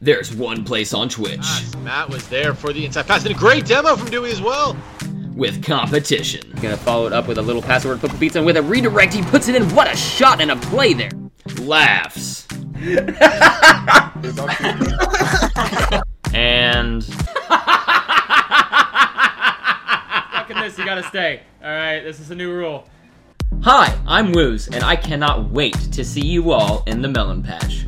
[0.00, 3.38] there's one place on Twitch Yes, Matt was there for the inside pass and a
[3.38, 4.76] great demo from Dewey as well.
[5.34, 6.40] with competition.
[6.60, 9.22] Gonna follow it up with a little password flip pizza and with a redirect, he
[9.22, 9.68] puts it in.
[9.74, 11.10] What a shot and a play there.
[11.60, 12.46] Laughs.
[16.34, 17.04] and
[20.30, 21.42] Fucking this, you gotta stay.
[21.62, 22.88] All right, this is a new rule.
[23.62, 27.86] Hi, I'm Woos, and I cannot wait to see you all in the melon patch.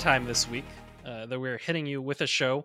[0.00, 0.64] Time this week
[1.04, 2.64] uh, that we're hitting you with a show,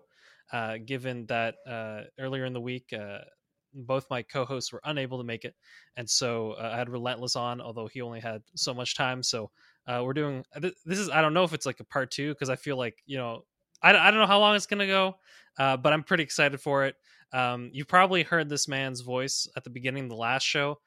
[0.54, 3.18] uh, given that uh, earlier in the week uh,
[3.74, 5.54] both my co-hosts were unable to make it,
[5.98, 9.22] and so uh, I had Relentless on, although he only had so much time.
[9.22, 9.50] So
[9.86, 12.32] uh, we're doing th- this is I don't know if it's like a part two
[12.32, 13.44] because I feel like you know
[13.82, 15.16] I, I don't know how long it's gonna go,
[15.58, 16.94] uh, but I'm pretty excited for it.
[17.34, 20.78] Um, you probably heard this man's voice at the beginning of the last show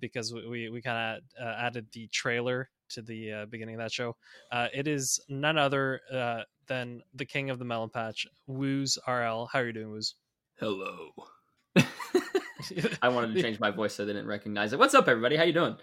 [0.00, 3.92] because we we, we kind of added the trailer to the uh, beginning of that
[3.92, 4.16] show.
[4.50, 9.48] Uh, it is none other uh, than the king of the melon patch, Woos RL.
[9.52, 10.14] How are you doing, Woos?
[10.58, 11.10] Hello.
[13.02, 14.78] I wanted to change my voice so they didn't recognize it.
[14.78, 15.36] What's up, everybody?
[15.36, 15.76] How you doing?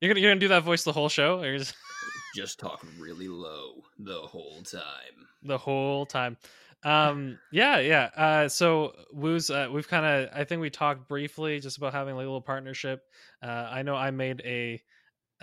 [0.00, 1.74] You're gonna you're gonna do that voice the whole show, or just
[2.34, 5.26] Just talking really low the whole time.
[5.42, 6.38] the whole time?
[6.82, 8.08] Um, yeah, yeah.
[8.16, 12.14] Uh, so Woos, uh, we've kind of I think we talked briefly just about having
[12.14, 13.02] like a little partnership.
[13.42, 14.82] Uh, I know I made a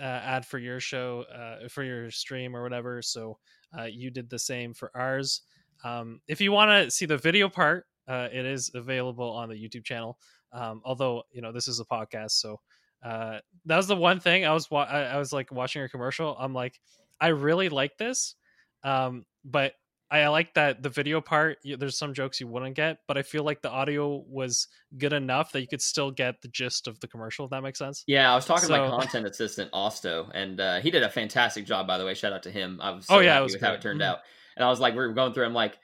[0.00, 3.02] uh, ad for your show, uh, for your stream or whatever.
[3.02, 3.38] So
[3.78, 5.42] uh, you did the same for ours.
[5.84, 9.54] Um, if you want to see the video part, uh, it is available on the
[9.54, 10.18] YouTube channel.
[10.52, 12.60] Um, although you know this is a podcast, so
[13.04, 15.88] uh, that was the one thing I was wa- I, I was like watching your
[15.88, 16.36] commercial.
[16.38, 16.80] I'm like,
[17.20, 18.34] I really like this,
[18.82, 19.74] um, but
[20.12, 21.58] I like that the video part.
[21.64, 24.66] There's some jokes you wouldn't get, but I feel like the audio was
[24.98, 27.44] good enough that you could still get the gist of the commercial.
[27.44, 28.02] If that makes sense.
[28.08, 31.64] Yeah, I was talking to my content assistant, Osto, and uh, he did a fantastic
[31.64, 32.14] job, by the way.
[32.14, 32.80] Shout out to him.
[32.82, 34.06] I was Oh, yeah, it was with how it turned Mhm.
[34.06, 34.18] out.
[34.56, 35.46] And I was like, we are going through.
[35.46, 35.78] I'm like,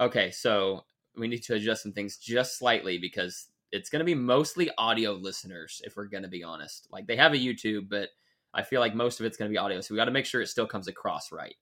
[0.00, 0.84] okay, so
[1.16, 5.12] we need to adjust some things just slightly because it's going to be mostly audio
[5.12, 6.86] listeners, if we're going to be honest.
[6.92, 8.10] Like they have a YouTube, but
[8.54, 10.26] I feel like most of it's going to be audio, so we got to make
[10.26, 11.56] sure it still comes across right.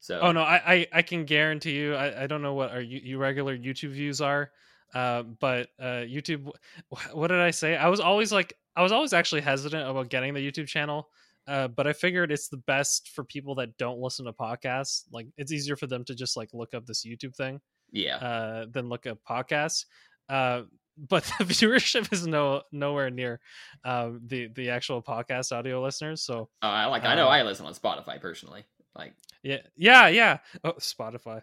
[0.00, 1.94] So, Oh no, I I, I can guarantee you.
[1.94, 4.50] I, I don't know what our you, you regular YouTube views are,
[4.94, 6.50] uh, but uh, YouTube.
[7.12, 7.76] What did I say?
[7.76, 11.08] I was always like, I was always actually hesitant about getting the YouTube channel,
[11.46, 15.04] uh, but I figured it's the best for people that don't listen to podcasts.
[15.12, 17.60] Like, it's easier for them to just like look up this YouTube thing
[17.92, 19.84] yeah, uh, than look up podcasts.
[20.28, 20.62] Uh,
[20.96, 23.40] but the viewership is no nowhere near
[23.84, 26.22] uh, the the actual podcast audio listeners.
[26.22, 27.04] So Uh, I like.
[27.04, 28.64] I know um, I listen on Spotify personally.
[28.96, 30.38] Like, yeah, yeah, yeah.
[30.64, 31.42] Oh, Spotify.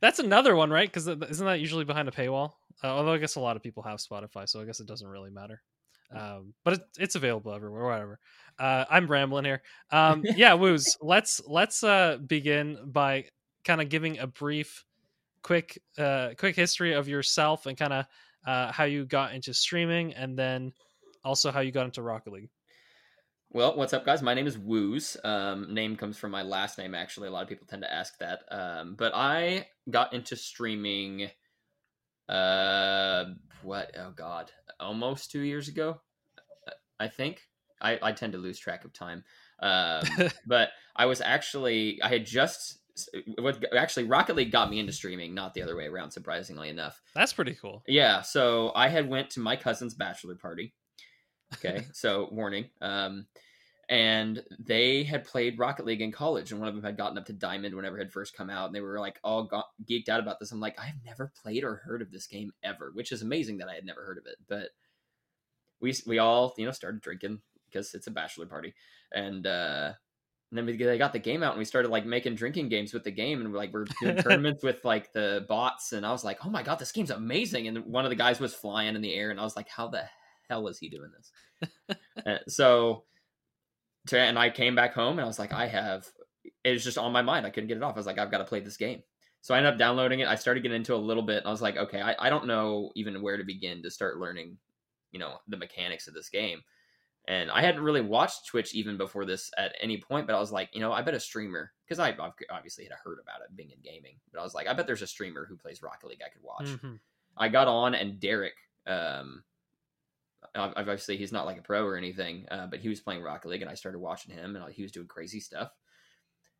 [0.00, 0.88] That's another one, right?
[0.88, 2.52] Because isn't that usually behind a paywall?
[2.82, 5.06] Uh, although I guess a lot of people have Spotify, so I guess it doesn't
[5.06, 5.62] really matter.
[6.14, 8.18] Um, but it, it's available everywhere, whatever.
[8.58, 9.62] Uh, I'm rambling here.
[9.92, 10.96] Um, yeah, woos.
[11.00, 13.24] Let's let's uh, begin by
[13.64, 14.84] kind of giving a brief,
[15.42, 18.04] quick, uh, quick history of yourself and kind of
[18.46, 20.72] uh, how you got into streaming, and then
[21.24, 22.50] also how you got into Rocket League.
[23.52, 24.22] Well, what's up, guys?
[24.22, 25.16] My name is Woos.
[25.24, 27.26] Um, name comes from my last name, actually.
[27.26, 28.42] A lot of people tend to ask that.
[28.48, 31.30] Um, but I got into streaming,
[32.28, 33.24] uh,
[33.62, 33.90] what?
[33.98, 34.52] Oh, God.
[34.78, 36.00] Almost two years ago,
[37.00, 37.40] I think.
[37.80, 39.24] I, I tend to lose track of time.
[39.58, 40.04] Um,
[40.46, 42.78] but I was actually, I had just,
[43.38, 47.02] what actually, Rocket League got me into streaming, not the other way around, surprisingly enough.
[47.16, 47.82] That's pretty cool.
[47.88, 50.72] Yeah, so I had went to my cousin's bachelor party.
[51.54, 52.70] Okay, so warning.
[52.80, 53.26] Um,
[53.88, 57.26] and they had played Rocket League in college, and one of them had gotten up
[57.26, 60.08] to Diamond whenever it had first come out, and they were like all go- geeked
[60.08, 60.52] out about this.
[60.52, 63.68] I'm like, I've never played or heard of this game ever, which is amazing that
[63.68, 64.36] I had never heard of it.
[64.48, 64.68] But
[65.80, 68.74] we we all you know started drinking because it's a bachelor party,
[69.12, 69.92] and uh,
[70.50, 72.94] and then we, they got the game out, and we started like making drinking games
[72.94, 76.12] with the game, and we're like we're doing tournaments with like the bots, and I
[76.12, 77.66] was like, oh my god, this game's amazing!
[77.66, 79.88] And one of the guys was flying in the air, and I was like, how
[79.88, 80.04] the
[80.50, 81.32] hell is he doing this?
[82.26, 83.04] Uh, so,
[84.12, 86.06] and I came back home, and I was like, I have.
[86.64, 87.46] It was just on my mind.
[87.46, 87.94] I couldn't get it off.
[87.94, 89.02] I was like, I've got to play this game.
[89.40, 90.28] So I ended up downloading it.
[90.28, 91.38] I started getting into it a little bit.
[91.38, 94.18] And I was like, okay, I, I don't know even where to begin to start
[94.18, 94.58] learning,
[95.12, 96.60] you know, the mechanics of this game.
[97.26, 100.52] and I hadn't really watched Twitch even before this at any point, but I was
[100.52, 102.18] like, you know, I bet a streamer because i've
[102.50, 105.02] obviously had heard about it being in gaming, but I was like, I bet there's
[105.02, 106.66] a streamer who plays Rocket League I could watch.
[106.82, 106.98] Mhm.
[107.36, 108.56] I got on and Derek,
[108.86, 109.42] um,
[110.54, 113.62] obviously he's not like a pro or anything, uh, but he was playing Rocket League,
[113.62, 115.70] and I started watching him, and he was doing crazy stuff.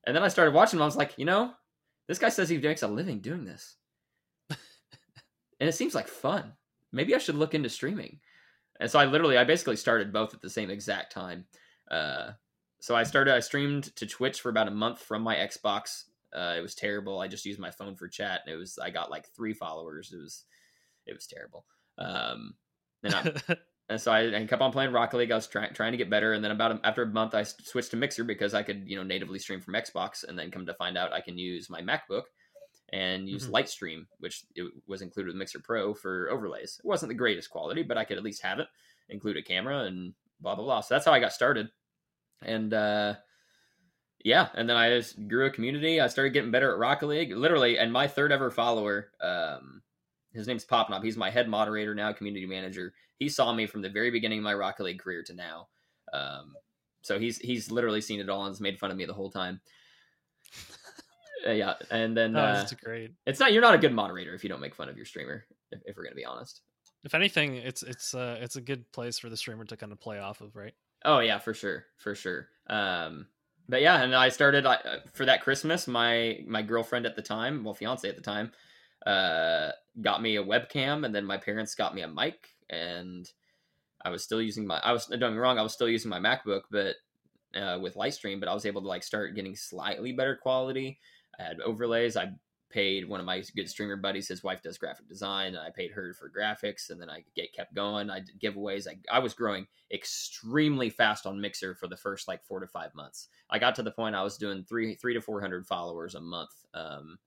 [0.06, 0.82] And then I started watching him.
[0.82, 1.52] I was like, you know,
[2.06, 3.76] this guy says he makes a living doing this,
[4.50, 6.52] and it seems like fun.
[6.92, 8.20] Maybe I should look into streaming.
[8.80, 11.44] And so I literally, I basically started both at the same exact time.
[11.90, 12.30] Uh,
[12.80, 16.04] so I started, I streamed to Twitch for about a month from my Xbox.
[16.34, 17.20] Uh, it was terrible.
[17.20, 20.12] I just used my phone for chat, and it was, I got like three followers.
[20.12, 20.44] It was,
[21.06, 21.66] it was terrible.
[21.98, 22.54] Um,
[23.04, 23.56] and I,
[23.90, 25.32] and so I, I kept on playing Rocket League.
[25.32, 27.42] I was trying trying to get better, and then about a, after a month, I
[27.42, 30.64] switched to Mixer because I could you know natively stream from Xbox, and then come
[30.66, 32.22] to find out I can use my MacBook
[32.92, 33.52] and use Mhm.
[33.52, 36.81] Lightstream, which it was included with Mixer Pro for overlays.
[36.82, 38.69] It wasn't the greatest quality, but I could at least have it,
[39.08, 40.81] include a camera, and blah blah blah.
[40.81, 41.70] So that's how I got started,
[42.42, 43.14] and uh,
[44.25, 46.00] yeah, and then I just grew a community.
[46.00, 49.12] I started getting better at Rocket League, literally, and my third ever follower.
[49.20, 49.82] Um,
[50.32, 51.04] his name's Popnob.
[51.04, 52.92] He's my head moderator now, community manager.
[53.18, 55.68] He saw me from the very beginning of my Rocket League career to now.
[56.12, 56.54] Um,
[57.02, 59.30] so he's he's literally seen it all and has made fun of me the whole
[59.30, 59.60] time.
[61.46, 63.12] Uh, yeah, and then oh, uh, great.
[63.26, 65.46] it's not you're not a good moderator if you don't make fun of your streamer.
[65.72, 66.60] If, if we're gonna be honest.
[67.02, 69.98] If anything, it's it's uh it's a good place for the streamer to kind of
[69.98, 70.74] play off of, right?
[71.02, 72.48] Oh yeah, for sure, for sure.
[72.68, 73.26] Um,
[73.70, 75.88] but yeah, and I started I, uh, for that Christmas.
[75.88, 78.52] My my girlfriend at the time, well, fiance at the time,
[79.06, 79.70] uh,
[80.02, 83.31] got me a webcam, and then my parents got me a mic, and
[84.05, 84.81] I was still using my.
[84.82, 86.97] I was don't get me wrong, I was still using my MacBook, but
[87.55, 90.99] uh, with Lightstream, but I was able to like start getting slightly better quality.
[91.38, 92.17] I had overlays.
[92.17, 92.32] I
[92.70, 94.29] paid one of my good streamer buddies.
[94.29, 96.91] His wife does graphic design, and I paid her for graphics.
[96.91, 98.11] And then I get kept going.
[98.11, 98.87] I did giveaways.
[98.87, 102.94] I, I was growing extremely fast on Mixer for the first like four to five
[102.94, 103.29] months.
[103.50, 106.20] I got to the point I was doing three three to four hundred followers a
[106.20, 106.50] month.
[106.75, 107.19] Um,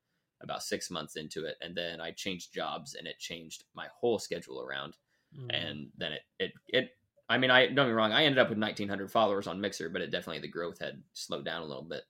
[0.43, 4.19] about six months into it, and then I changed jobs, and it changed my whole
[4.19, 4.97] schedule around.
[5.37, 5.49] Mhm.
[5.49, 6.97] And then it it it.
[7.29, 8.11] I mean, I don't get me wrong.
[8.11, 11.45] I ended up with 1,900 followers on Mixer, but it definitely the growth had slowed
[11.45, 12.03] down a little bit.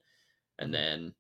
[0.58, 1.14] And then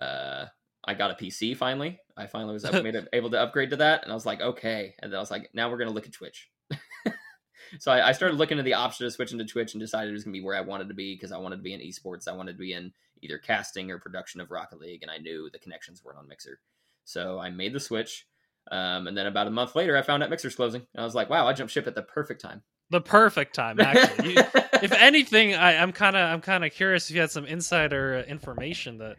[0.00, 0.46] uh,
[0.84, 2.00] I got a PC finally.
[2.16, 4.94] I finally was up, made able to upgrade to that, and I was like, okay.
[4.98, 6.50] And then I was like, now we're gonna look at Twitch.
[7.78, 10.14] so I, I started looking at the option of switching to Twitch and decided it
[10.14, 12.26] was gonna be where I wanted to be because I wanted to be in esports.
[12.26, 12.92] I wanted to be in
[13.22, 16.60] either casting or production of Rocket League, and I knew the connections weren't on Mixer.
[17.04, 18.26] So I made the switch.
[18.70, 21.14] Um, and then about a month later, I found out Mixer's closing, and I was
[21.14, 24.34] like, "Wow, I jumped ship at the perfect time." the perfect time, actually.
[24.34, 24.36] You,
[24.82, 28.20] if anything, I, I'm kind of I'm kind of curious if you had some insider
[28.20, 29.16] information that.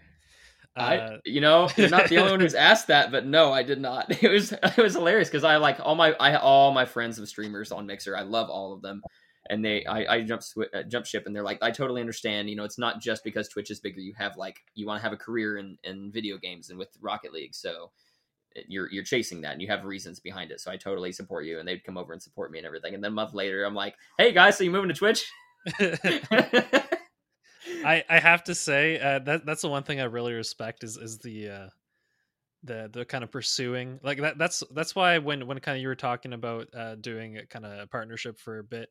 [0.75, 3.63] Uh, I, you know, you're not the only one who's asked that, but no, I
[3.63, 4.10] did not.
[4.24, 7.28] It was it was hilarious because I like all my I all my friends of
[7.28, 8.16] streamers on Mixer.
[8.16, 9.01] I love all of them,
[9.50, 12.50] and they I I jump swi- uh, jump ship, and they're like, I totally understand.
[12.50, 14.00] You know, it's not just because Twitch is bigger.
[14.00, 16.90] You have like you want to have a career in in video games and with
[17.01, 17.92] Rocket League, so
[18.68, 20.60] you're you're chasing that, and you have reasons behind it.
[20.60, 22.94] So I totally support you, and they'd come over and support me and everything.
[22.94, 25.25] And then a month later, I'm like, Hey guys, so you moving to Twitch?
[27.86, 30.98] I I have to say uh, that that's the one thing I really respect is
[30.98, 31.69] is the uh,
[32.63, 35.88] the the kind of pursuing like that that's that's why when when kind of you
[35.88, 38.90] were talking about uh, doing a kind of partnership for a bit,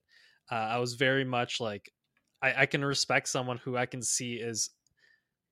[0.50, 1.92] uh, I was very much like
[2.42, 4.70] I, I can respect someone who I can see is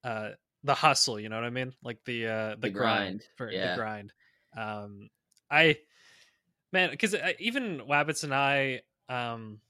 [0.05, 0.31] uh,
[0.63, 1.19] the hustle.
[1.19, 1.73] You know what I mean?
[1.83, 3.71] Like the uh, the, The grind, grind, for yeah.
[3.71, 4.13] the grind.
[4.57, 5.09] Um,
[5.51, 5.79] I
[6.73, 9.61] man because even Wabbits and I um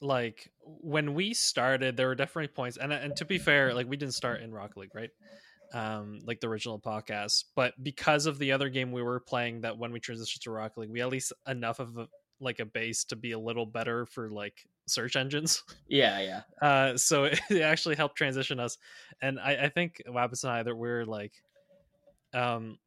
[0.00, 3.96] like when we started there were definitely points and and to be fair like we
[3.96, 5.10] didn't start in Rock league right
[5.74, 9.76] um like the original podcast but because of the other game we were playing that
[9.76, 12.06] when we transitioned to Rock league we at least enough of a
[12.40, 15.62] like a base to be a little better for like search engines.
[15.88, 16.42] Yeah, yeah.
[16.66, 18.78] uh so it actually helped transition us.
[19.22, 21.32] And i i think wabbits and i that we're like
[22.34, 22.78] um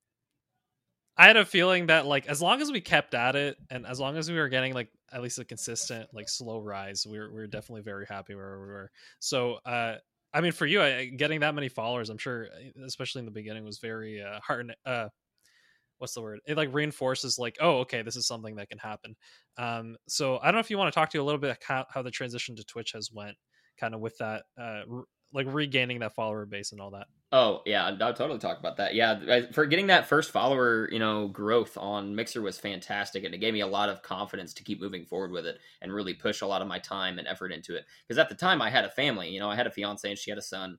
[1.18, 4.00] i had a feeling that like as long as we kept at it and as
[4.00, 7.30] long as we were getting like at least a consistent like slow rise we were,
[7.30, 8.92] we were definitely very happy where we were.
[9.20, 9.96] So uh
[10.34, 12.48] i mean for you I, getting that many followers i'm sure
[12.86, 15.10] especially in the beginning was very uh hard uh
[16.02, 19.16] what's the word it like reinforces like oh okay this is something that can happen
[19.58, 21.58] um so i don't know if you want to talk to you a little bit
[21.64, 23.38] how, how the transition to twitch has went
[23.78, 27.62] kind of with that uh r- like regaining that follower base and all that Oh
[27.66, 28.94] yeah, I'll totally talk about that.
[28.94, 33.38] Yeah, for getting that first follower, you know, growth on Mixer was fantastic, and it
[33.38, 36.42] gave me a lot of confidence to keep moving forward with it and really push
[36.42, 37.86] a lot of my time and effort into it.
[38.06, 39.30] Because at the time, I had a family.
[39.30, 40.78] You know, I had a fiance and she had a son,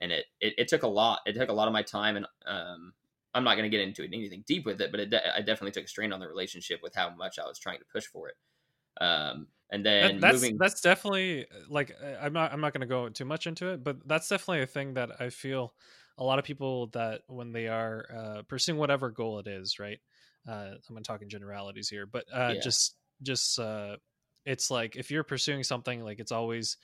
[0.00, 1.20] and it it, it took a lot.
[1.26, 2.94] It took a lot of my time, and um,
[3.34, 5.72] I'm not going to get into anything deep with it, but it de- I definitely
[5.72, 8.28] took a strain on the relationship with how much I was trying to push for
[8.28, 8.36] it.
[9.00, 10.58] Um, and That- then that's moving.
[10.58, 13.84] that's definitely like uh, I'm not I'm not going to go too much into it,
[13.84, 15.74] but that's definitely a thing that I feel
[16.16, 19.98] a lot of people that when they are uh, pursuing whatever goal it is, right?
[20.48, 22.62] Uh, I'm talking generalities here, but uh, Yeah.
[22.62, 23.96] just just uh,
[24.46, 26.78] it's like if you're pursuing something, like it's always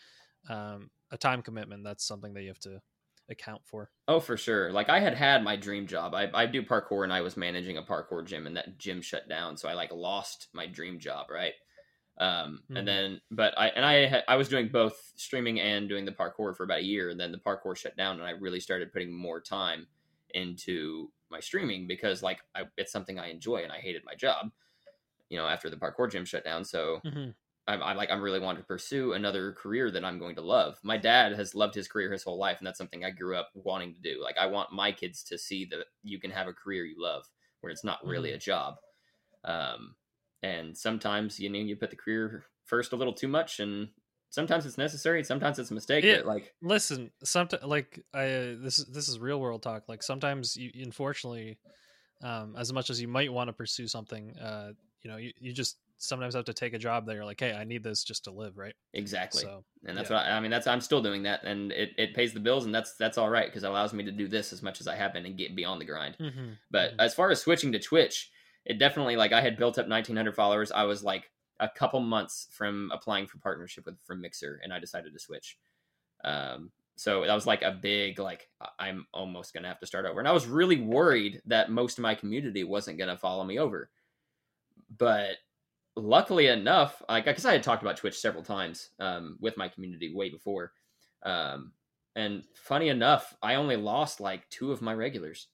[0.51, 1.85] um, a time commitment.
[1.85, 2.83] That's something that you have to
[3.29, 3.91] account for.
[4.09, 4.71] Oh, for sure.
[4.73, 6.15] Like I had had my dream job.
[6.15, 9.29] I I do parkour and I was managing a parkour gym and that gym shut
[9.29, 11.55] down, so I like lost my dream job, right?
[12.19, 12.77] Um Mhm.
[12.77, 16.13] and then but I and I had, I was doing both streaming and doing the
[16.13, 18.93] parkour for about a year and then the parkour shut down and I really started
[18.93, 19.89] putting more time
[20.31, 24.53] into my streaming because like I, it's something I enjoy and I hated my job.
[25.31, 27.35] You know, after the parkour gym shut down, so Mhm.
[27.69, 30.79] I'm, I'm like I'm really wanting to pursue another career that I'm going to love.
[30.83, 33.51] My dad has loved his career his whole life, and that's something I grew up
[33.55, 34.23] wanting to do.
[34.23, 37.25] Like I want my kids to see that you can have a career you love,
[37.61, 38.77] where it's not really a job.
[39.45, 39.97] Um,
[40.43, 43.89] and sometimes you know you put the career first a little too much, and
[44.31, 46.05] sometimes it's necessary, sometimes it's a mistake.
[46.19, 49.89] But like Listen, sometimes like I this is this is real world talk.
[49.89, 51.59] Like sometimes you unfortunately,
[52.23, 55.53] um, as much as you might want to pursue something, uh, you know, you, you
[55.53, 58.25] just sometimes have to take a job that you're like, hey, I need this just
[58.25, 58.75] to live, right?
[58.93, 60.17] exactly, So and that's yeah.
[60.17, 60.51] what I, I mean.
[60.51, 63.31] That's I'm still doing that, and it, it pays the bills, and that's that's all
[63.31, 65.37] right because it allows me to do this as much as I have been and
[65.37, 66.17] get beyond the grind.
[66.19, 66.53] mm-hmm.
[66.71, 68.31] But as far as switching to Twitch,
[68.65, 70.73] it definitely like I had built up 1900 followers.
[70.73, 74.79] I was like a couple months from applying for partnership with from Mixer, and I
[74.79, 75.59] decided to switch.
[76.25, 78.49] Um, so that was like a big like
[78.79, 82.03] I'm almost gonna have to start over, and I was really worried that most of
[82.03, 83.91] my community wasn't gonna follow me over.
[84.99, 85.37] But
[85.97, 90.15] luckily enough, like because I had talked about Twitch several times um, with my community
[90.15, 90.73] way before,
[91.25, 91.73] um,
[92.15, 95.49] and funny enough, I only lost like two of my regulars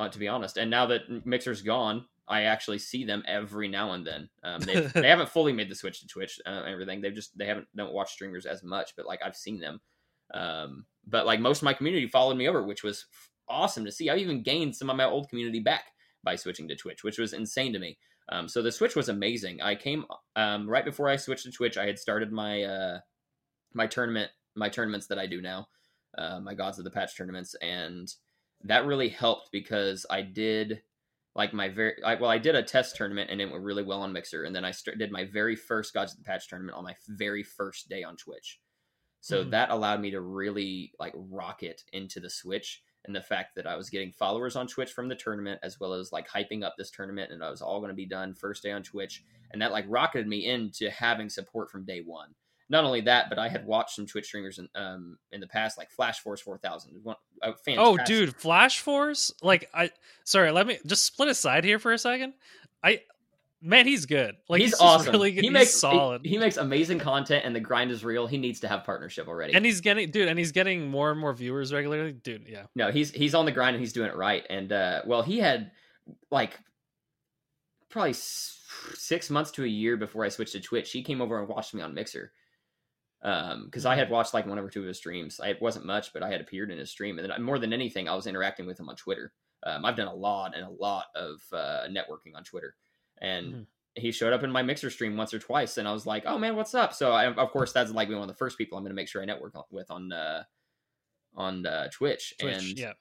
[0.00, 0.56] uh, to be honest.
[0.56, 4.30] And now that Mixer's gone, I actually see them every now and then.
[4.42, 7.00] Um, they they haven't fully made the switch to Twitch uh, and everything.
[7.00, 9.80] They've just they haven't don't watch streamers as much, but like I've seen them.
[10.32, 13.92] Um, but like most of my community followed me over, which was f- awesome to
[13.92, 14.08] see.
[14.08, 15.84] I even gained some of my old community back
[16.24, 17.98] by switching to Twitch, which was insane to me.
[18.30, 19.60] Um, so the switch was amazing.
[19.60, 20.04] I came
[20.36, 21.76] um, right before I switched to Twitch.
[21.76, 23.00] I had started my uh,
[23.74, 25.68] my tournament my tournaments that I do now,
[26.18, 28.12] uh, my Gods of the Patch tournaments, and
[28.64, 30.82] that really helped because I did
[31.34, 34.02] like my very I, well I did a test tournament and it went really well
[34.02, 36.76] on Mixer, and then I st- did my very first Gods of the Patch tournament
[36.76, 38.60] on my very first day on Twitch.
[39.20, 39.50] So Mhm.
[39.50, 43.76] that allowed me to really like rocket into the Switch and the fact that I
[43.76, 46.90] was getting followers on Twitch from the tournament as well as like hyping up this
[46.90, 49.72] tournament and I was all going to be done first day on Twitch and that
[49.72, 52.28] like rocketed me into having support from day one.
[52.68, 55.76] Not only that, but I had watched some Twitch streamers in, um, in the past,
[55.76, 57.00] like Flash Force 4000.
[57.02, 57.16] One,
[57.80, 59.32] Oh, dude, Flash Force.
[59.42, 59.90] Like I,
[60.22, 62.34] sorry, let me just split aside here for a second.
[62.84, 63.00] I,
[63.62, 64.36] man, he's good.
[64.48, 65.12] Like he's, just awesome.
[65.12, 65.42] Really good.
[65.42, 66.22] He he's makes solid.
[66.24, 68.26] He, he makes amazing content, and the grind is real.
[68.26, 69.54] He needs to have partnership already.
[69.54, 72.46] and he's getting, dude, and he's getting more and more viewers regularly, dude.
[72.48, 72.64] Yeah.
[72.74, 74.44] no, he's he's on the grind and he's doing it right.
[74.50, 75.70] And uh, well, he had
[76.30, 76.58] like
[77.88, 78.58] probably s-
[78.94, 80.90] six months to a year before I switched to Twitch.
[80.92, 82.32] He came over and watched me on Mixer.
[83.22, 85.40] Um, because I had watched like one or two of his streams.
[85.40, 87.74] I it wasn't much, but I had appeared in his stream, and then more than
[87.74, 89.34] anything, I was interacting with him on Twitter.
[89.66, 92.76] Um, I've done a lot and a lot of uh, networking on Twitter,
[93.20, 93.66] and Mhm.
[93.96, 96.38] he showed up in my Mixer stream once or twice, and I was like, "Oh
[96.38, 98.84] man, what's up?" So I, of course, that's like one of the first people I'm
[98.84, 100.44] going to make sure I network with on uh,
[101.34, 102.34] on uh, Twitch.
[102.38, 102.92] Twitch, and yeah.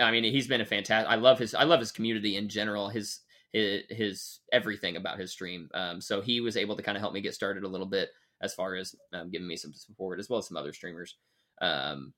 [0.00, 1.10] I mean, he's been a fantastic.
[1.10, 1.54] I love his.
[1.54, 2.88] I love his community in general.
[2.88, 3.20] His
[3.52, 5.68] his, his everything about his stream.
[5.74, 8.10] Um, so he was able to kind of help me get started a little bit
[8.40, 11.16] as far as um, giving me some support as well as some other streamers.
[11.60, 12.12] Um,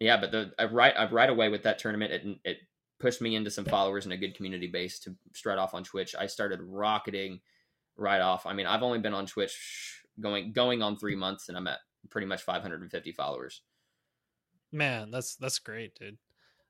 [0.00, 2.58] yeah, but the I right I, right away with that tournament, it it
[3.00, 6.14] pushed me into some followers and a good community base to start off on Twitch.
[6.18, 7.40] I started rocketing
[7.96, 8.46] right off.
[8.46, 11.78] I mean, I've only been on Twitch going going on three months, and I'm at
[12.10, 13.62] pretty much 550 followers.
[14.72, 16.18] Man, that's that's great, dude.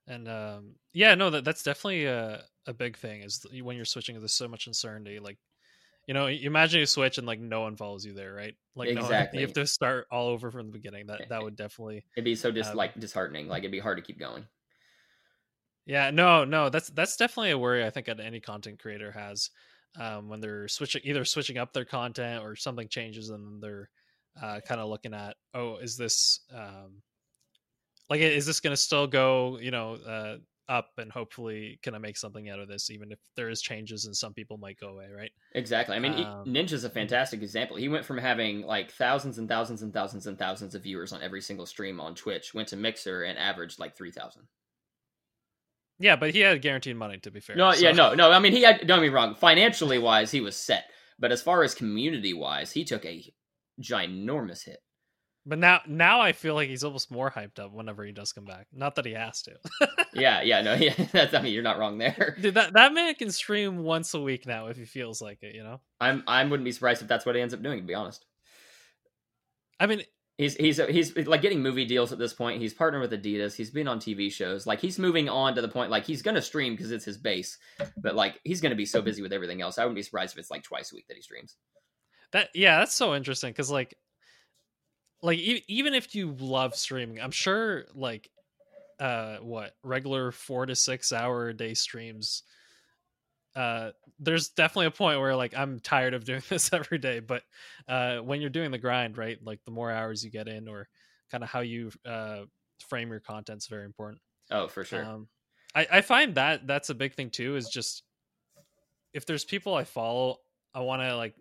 [0.07, 4.19] And um, yeah, no, that that's definitely a a big thing is when you're switching.
[4.19, 5.19] There's so much uncertainty.
[5.19, 5.39] Like,
[6.07, 8.55] you know, imagine you switch and like no one follows you there, right?
[8.75, 9.41] Like, no one- Exactly.
[9.41, 11.07] you have to start all over from the beginning.
[11.09, 12.05] That that would definitely.
[12.17, 13.49] It'd be so just Um, like disheartening.
[13.49, 14.47] Like it'd be hard to keep going.
[15.87, 19.51] Yeah, no, no, that's that's definitely a worry I think that any content creator has
[19.99, 23.91] um, when they're switching either switching up their content or something changes and they're
[24.41, 27.03] uh, kind of looking at, oh, is this um,
[28.09, 30.37] like is this going to still go, you know, uh,
[30.69, 34.07] up and hopefully can I make something out of this even if there is changes
[34.07, 35.33] and some people might go away, right?
[35.55, 35.97] Exactly.
[35.97, 37.77] I mean, Um, Ninja's a fantastic example.
[37.77, 41.23] He went from having like thousands and thousands and thousands and thousands of viewers on
[41.23, 44.47] every single stream on Twitch, went to Mixer and averaged like 3,000.
[46.01, 47.57] Yeah, but he had guaranteed money to be fair.
[47.57, 48.33] No, yeah, no, no.
[48.33, 50.87] I mean, he had, don't get me wrong, financially wise, he was set.
[51.19, 53.23] But as far as community wise, he took a
[53.81, 54.79] ginormous hit.
[55.45, 58.45] But now, now I feel like he's almost more hyped up whenever he does come
[58.45, 58.67] back.
[58.73, 59.53] Not that he has to.
[60.15, 60.95] yeah, yeah, no, yeah.
[61.13, 62.37] That's, I mean, you're not wrong there.
[62.41, 65.55] Dude, that that man can stream once a week now if he feels like it.
[65.55, 65.81] You know.
[66.01, 67.81] I'm I wouldn't be surprised if that's what he ends up doing.
[67.81, 68.25] To be honest.
[69.79, 70.03] I mean,
[70.41, 72.63] He's he's he's like getting movie deals at this point.
[72.63, 73.55] He's partnered with Adidas.
[73.55, 74.67] He's been on TV shows.
[74.67, 77.59] Like he's moving on to the point like he's gonna stream because it's his base,
[77.99, 79.77] but like he's gonna be so busy with everything else.
[79.77, 81.57] I wouldn't be surprised if it's like twice a week that he streams.
[82.33, 83.95] that yeah, that's so interesting because like,
[85.21, 88.31] like e- even if you love streaming, I'm sure like,
[88.99, 92.45] uh, what regular four to six hour day streams.
[93.55, 97.43] Uh, there's definitely a point where like I'm tired of doing this every day, but
[97.89, 100.89] uh, when you're doing the grind, right, like the more hours you get in, or
[101.31, 102.41] kind of how you uh
[102.89, 104.21] frame your content's very important.
[104.51, 105.05] Oh, for sure.
[105.05, 105.29] Um,
[105.75, 107.57] I, I find that that's a big thing too.
[107.57, 108.03] Is just
[109.13, 110.39] if there's people I follow,
[110.75, 111.35] I want to like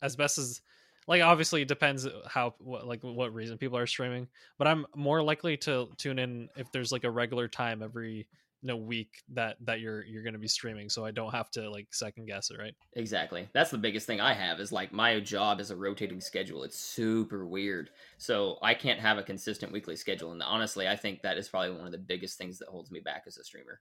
[0.00, 0.60] as best as
[1.06, 4.28] like obviously it depends how what like what reason people are streaming,
[4.58, 8.28] but I'm more likely to tune in if there's like a regular time every
[8.62, 11.70] know week that that you're you're going to be streaming, so I don't have to
[11.70, 12.74] like second guess it, right?
[12.94, 13.48] Exactly.
[13.52, 16.64] That's the biggest thing I have is like my job is a rotating schedule.
[16.64, 17.90] It's super weird.
[18.18, 20.32] So I can't have a consistent weekly schedule.
[20.32, 23.00] And honestly, I think that is probably one of the biggest things that holds me
[23.00, 23.80] back as a streamer.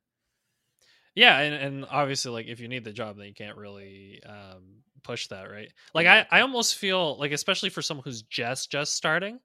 [1.15, 4.81] Yeah, and, and obviously, like if you need the job, then you can't really um,
[5.03, 5.71] push that, right?
[5.93, 9.39] Like I, I almost feel like, especially for someone who's just just starting,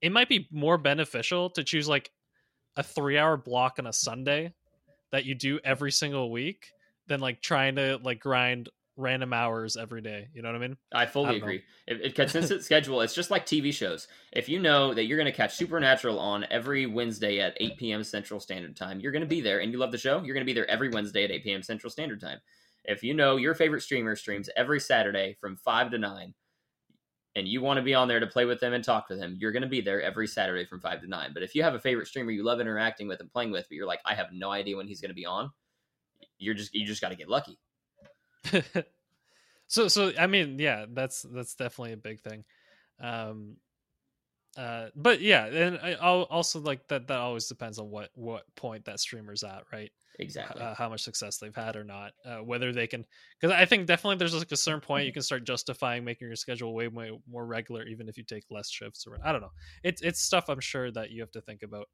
[0.00, 2.10] it might be more beneficial to choose like
[2.76, 4.52] a three hour block on a Sunday
[5.12, 6.72] that you do every single week
[7.06, 10.28] than like trying to like grind random hours every day.
[10.34, 10.76] You know what I mean?
[10.92, 11.36] I I fully know.
[11.36, 11.62] agree.
[11.86, 14.08] If it consistent schedule, it's just like TV shows.
[14.32, 18.04] If you know that you're going to catch Supernatural on every Wednesday at 8 p.m.
[18.04, 20.22] Central Standard Time, you're going to be there, and you love the show.
[20.22, 21.62] You're going to be there every Wednesday at 8 p.m.
[21.62, 22.38] Central Standard Time.
[22.84, 26.34] If you know your favorite streamer streams every Saturday from five to nine,
[27.36, 29.36] and you want to be on there to play with them and talk with them,
[29.38, 31.30] you're going to be there every Saturday from five to nine.
[31.34, 33.76] But if you have a favorite streamer you love interacting with and playing with, but
[33.76, 35.50] you're like, I have no idea when he's going to be on,
[36.38, 37.58] you're just you just got to get lucky.
[39.66, 42.44] so so I mean, yeah, that's that's definitely a big thing.
[43.00, 43.58] Um
[44.56, 48.44] uh but yeah, and I I'll also like that that always depends on what what
[48.56, 49.90] point that streamer's at, right?
[50.18, 50.62] Exactly.
[50.62, 53.04] uh, how much success they've had or not uh, whether they can
[53.40, 56.36] because i think definitely there's like a certain point you can start justifying making your
[56.36, 59.52] schedule way, way more regular even if you take less shifts or i don't know
[59.82, 61.88] it's it's stuff i'm sure that you have to think about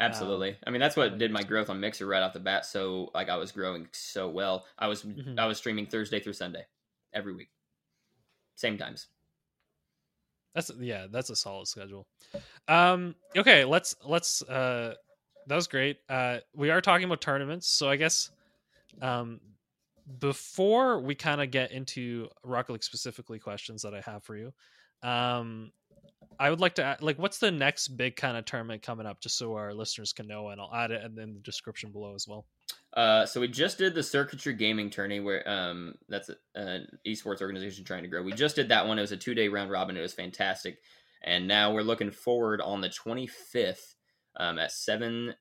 [0.00, 0.56] Absolutely.
[0.64, 2.64] I mean, that's what did my growth on Mixer right off the bat.
[2.66, 4.66] So, like, I was growing so well.
[4.78, 5.36] I was Mhm.
[5.36, 6.66] I was streaming Thursday through Sunday
[7.12, 7.50] every week,
[8.56, 9.08] same times.
[10.58, 12.06] That's yeah that's a solid schedule.
[12.66, 14.94] Um okay let's let's uh
[15.46, 15.98] that was great.
[16.08, 18.30] Uh we are talking about tournaments so i guess
[19.00, 19.40] um
[20.18, 24.52] before we kind of get into rocket league specifically questions that i have for you
[25.02, 25.70] um
[26.38, 29.36] i would like to like what's the next big kind of tournament coming up just
[29.38, 32.44] so our listeners can know and i'll add it in the description below as well
[32.94, 37.84] Uh, so we just did the Circuitry Gaming tourney, where um, that's an esports organization
[37.84, 38.22] trying to grow.
[38.22, 38.98] We just did that one.
[38.98, 39.96] It was a two day round robin.
[39.96, 40.78] It was fantastic,
[41.22, 43.94] and now we're looking forward on the 25th
[44.36, 45.34] um, at 7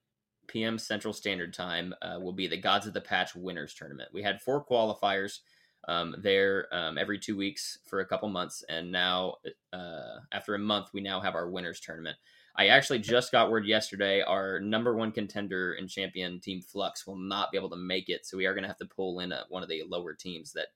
[0.47, 0.77] p.m.
[0.77, 1.93] Central Standard Time.
[2.01, 4.09] Uh, will be the Gods of the Patch Winners Tournament.
[4.13, 5.39] We had four qualifiers
[5.87, 9.37] um, there um, every two weeks for a couple months, and now
[9.73, 12.17] uh, after a month, we now have our Winners Tournament.
[12.55, 17.15] I actually just got word yesterday our number one contender and champion team Flux will
[17.17, 19.31] not be able to make it, so we are going to have to pull in
[19.31, 20.69] a, one of the lower teams that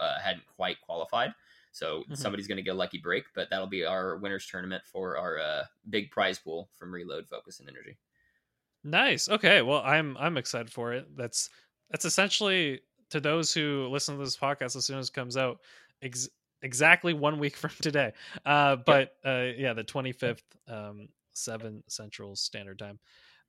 [0.00, 1.34] uh, hadn't quite qualified.
[1.72, 2.14] So Mhm.
[2.14, 5.38] somebody's going to get a lucky break, but that'll be our winners tournament for our
[5.38, 7.98] uh, big prize pool from Reload, Focus, and Energy.
[8.84, 9.28] Nice.
[9.28, 9.62] Okay.
[9.62, 11.16] Well, I'm I'm excited for it.
[11.16, 11.50] That's
[11.90, 12.80] that's essentially
[13.10, 15.60] to those who listen to this podcast as soon as it comes out,
[16.02, 16.28] ex-
[16.62, 18.12] exactly one week from today.
[18.44, 22.98] Uh, but uh, yeah, the 25th, um, seven Central Standard Time.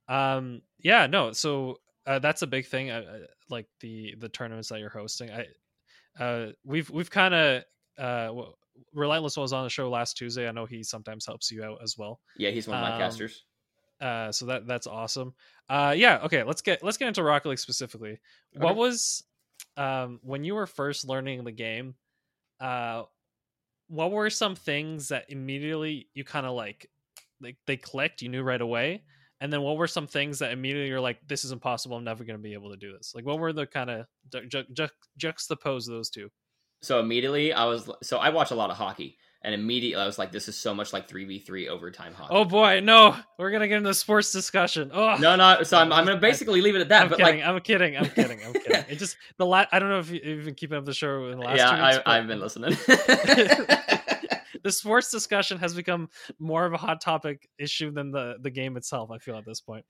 [0.08, 1.06] Um, yeah.
[1.06, 1.32] No.
[1.32, 2.90] So uh, that's a big thing.
[2.90, 3.18] Uh, uh,
[3.48, 5.30] like the the tournaments that you're hosting.
[5.30, 5.46] I
[6.22, 7.62] uh, we've we've kind of
[7.98, 8.32] uh,
[8.94, 10.48] Relentless was on the show last Tuesday.
[10.48, 12.20] I know he sometimes helps you out as well.
[12.36, 13.44] Yeah, he's one of my Um, casters.
[14.00, 15.34] Uh, so that that's awesome.
[15.68, 16.20] Uh, yeah.
[16.24, 16.42] Okay.
[16.42, 18.18] Let's get let's get into Rocket League specifically.
[18.54, 19.22] What was
[19.76, 21.94] um when you were first learning the game?
[22.60, 23.04] Uh,
[23.88, 26.90] what were some things that immediately you kind of like
[27.40, 28.22] like they clicked?
[28.22, 29.04] You knew right away.
[29.40, 31.96] And then what were some things that immediately you're like, this is impossible.
[31.96, 33.14] I'm never going to be able to do this.
[33.14, 36.28] Like, what were the kind of ju- ju- ju- juxtapose those two?
[36.82, 39.18] So immediately I was so I watch a lot of hockey.
[39.42, 42.34] And immediately I was like, "This is so much like three v three overtime hockey."
[42.34, 44.90] Oh boy, no, we're gonna get into sports discussion.
[44.92, 45.62] Oh no, no.
[45.62, 47.02] So I'm, I'm gonna basically leave it at that.
[47.02, 47.40] I'm but kidding.
[47.40, 47.96] like, I'm kidding.
[47.96, 48.40] I'm kidding.
[48.44, 48.84] I'm kidding.
[48.90, 49.68] It just the last.
[49.72, 51.56] I don't know if you- you've been keeping up the show in the last.
[51.58, 52.76] yeah, I, I've been listening.
[54.62, 58.76] the sports discussion has become more of a hot topic issue than the the game
[58.76, 59.10] itself.
[59.10, 59.84] I feel at this point.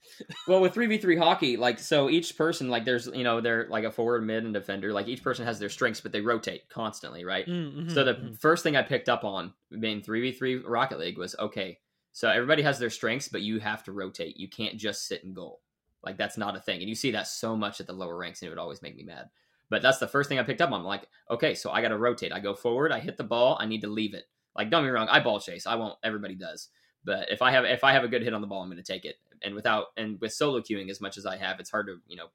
[0.46, 3.68] well, with three v three hockey, like so, each person like there's you know they're
[3.68, 4.92] like a forward, mid, and defender.
[4.92, 7.46] Like each person has their strengths, but they rotate constantly, right?
[7.46, 8.38] Mm, So mhm, the mhm.
[8.38, 11.78] first thing I picked up on being three v three Rocket League was okay.
[12.12, 14.37] So everybody has their strengths, but you have to rotate.
[14.37, 15.62] You can't just sit in goal.
[16.02, 18.40] Like that's not a thing, and you see that so much at the lower ranks,
[18.42, 19.30] and it would always make me mad.
[19.68, 20.80] But that's the first thing I picked up on.
[20.80, 22.33] I'm like, okay, so I got to rotate.
[22.33, 22.90] I go forward.
[22.90, 23.56] I hit the ball.
[23.61, 24.24] I need to leave it.
[24.56, 25.08] Like, don't me wrong.
[25.08, 25.66] I ball chase.
[25.66, 25.98] I won't.
[26.02, 26.68] Everybody does.
[27.04, 28.82] But if I have if I have a good hit on the ball, I'm going
[28.82, 29.16] to take it.
[29.42, 32.16] And without and with solo queuing as much as I have, it's hard to you
[32.16, 32.26] know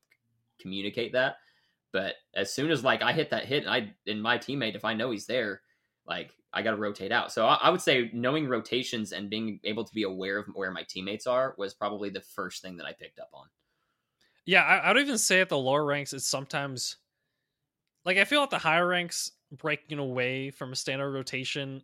[0.60, 1.38] communicate that.
[1.92, 4.86] But as soon as like I hit that hit, and I and my teammate, if
[4.86, 5.62] I know he's there,
[6.08, 7.32] like I got to rotate out.
[7.32, 10.72] So I, I would say knowing rotations and being able to be aware of where
[10.72, 13.48] my teammates are was probably the first thing that I picked up on.
[14.46, 16.98] Yeah, I, I'd even say at the lower ranks, it's sometimes
[18.04, 21.84] like I feel at the higher ranks, breaking away from a standard rotation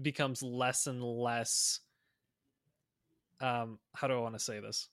[0.00, 1.80] becomes less and less.
[3.40, 4.88] Um, how do I want to say this?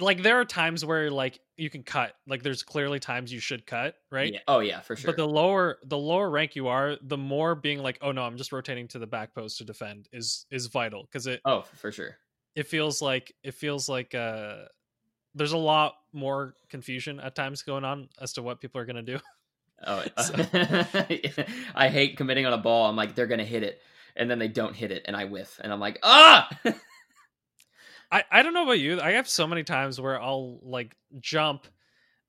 [0.00, 3.66] Like there are times where like you can cut, like there's clearly times you should
[3.66, 4.32] cut, right?
[4.32, 4.40] Yeah.
[4.46, 5.08] Oh yeah, for sure.
[5.08, 8.36] But the lower the lower rank you are, the more being like, oh no, I'm
[8.36, 11.90] just rotating to the back post to defend is is vital because it oh, for
[11.90, 12.16] sure.
[12.54, 14.66] it feels like it feels like uh
[15.34, 18.96] there's a lot more confusion at times going on as to what people are going
[18.96, 19.18] to do.
[19.86, 20.34] Oh, So-
[21.74, 22.86] I hate committing on a ball.
[22.88, 23.80] I'm like, they're gonna hit it,
[24.16, 26.48] and then they don't hit it, and I whiff, and I'm like, ah.
[28.10, 29.00] I I don't know about you.
[29.00, 31.66] I have so many times where I'll like jump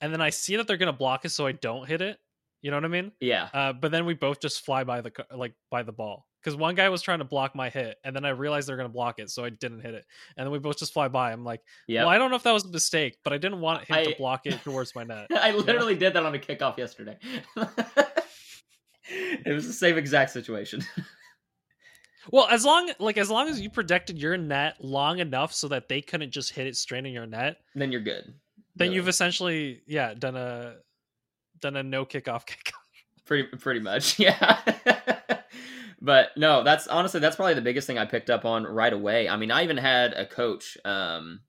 [0.02, 2.18] and then I see that they're going to block it so I don't hit it.
[2.62, 3.12] You know what I mean?
[3.22, 3.48] yeah.
[3.54, 6.28] Uh but then we both just fly by the like by the ball.
[6.44, 8.88] Cuz one guy was trying to block my hit and then I realized they're going
[8.90, 10.06] to block it so I didn't hit it.
[10.38, 11.32] And then we both just fly by.
[11.32, 12.02] I'm like, Yeah.
[12.02, 14.04] "Well, I don't know if that was a mistake, but I didn't want him I-
[14.06, 17.18] to block it towards my net." I literally did that on a kickoff yesterday.
[19.10, 20.82] it was the same exact situation.
[22.32, 25.88] Well, as long like as long as you protected your net long enough so that
[25.88, 28.34] they couldn't just hit it straight in your net, then you're good.
[28.76, 28.96] then Really.
[28.96, 30.76] you've essentially yeah done a
[31.60, 32.74] done a no kickoff kickoff.
[33.26, 34.60] pretty pretty much yeah
[36.02, 39.28] but no that's honestly that's probably the biggest thing i picked up on right away.
[39.28, 41.42] I mean i even had a coach um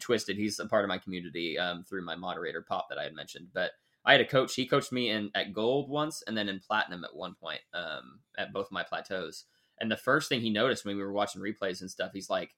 [0.00, 3.14] twisted he's a part of my community um through my moderator pop that i had
[3.14, 3.48] mentioned.
[3.52, 3.72] But
[4.04, 7.04] i had a coach he coached me in at gold once and then in platinum
[7.04, 9.44] at one point um at both my plateaus.
[9.80, 12.54] And the first thing he noticed when we were watching replays and stuff he's like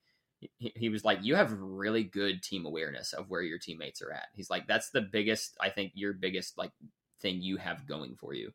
[0.58, 4.12] he, he was like you have really good team awareness of where your teammates are
[4.12, 4.26] at.
[4.34, 6.72] He's like that's the biggest i think your biggest like
[7.20, 8.52] thing you have going for you.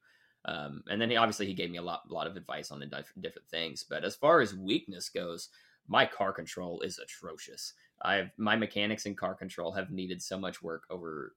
[0.50, 2.86] Um, and then he obviously he gave me a lot, lot of advice on the
[2.88, 3.86] diff- different things.
[3.88, 5.50] But as far as weakness goes,
[5.88, 7.74] my car control is atrocious.
[8.02, 11.36] I've my mechanics and car control have needed so much work over.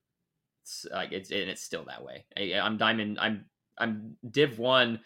[0.90, 2.24] Like it's and it's still that way.
[2.36, 3.18] I, I'm diamond.
[3.20, 3.46] I'm
[3.78, 5.00] I'm div one.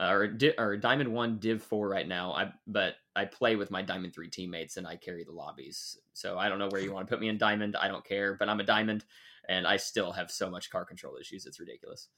[0.00, 3.68] Uh, or, di- or diamond one div four right now i but i play with
[3.72, 6.92] my diamond three teammates and i carry the lobbies so i don't know where you
[6.92, 9.04] want to put me in diamond i don't care but i'm a diamond
[9.48, 11.46] and I still have so much car control issues.
[11.46, 12.08] It's ridiculous.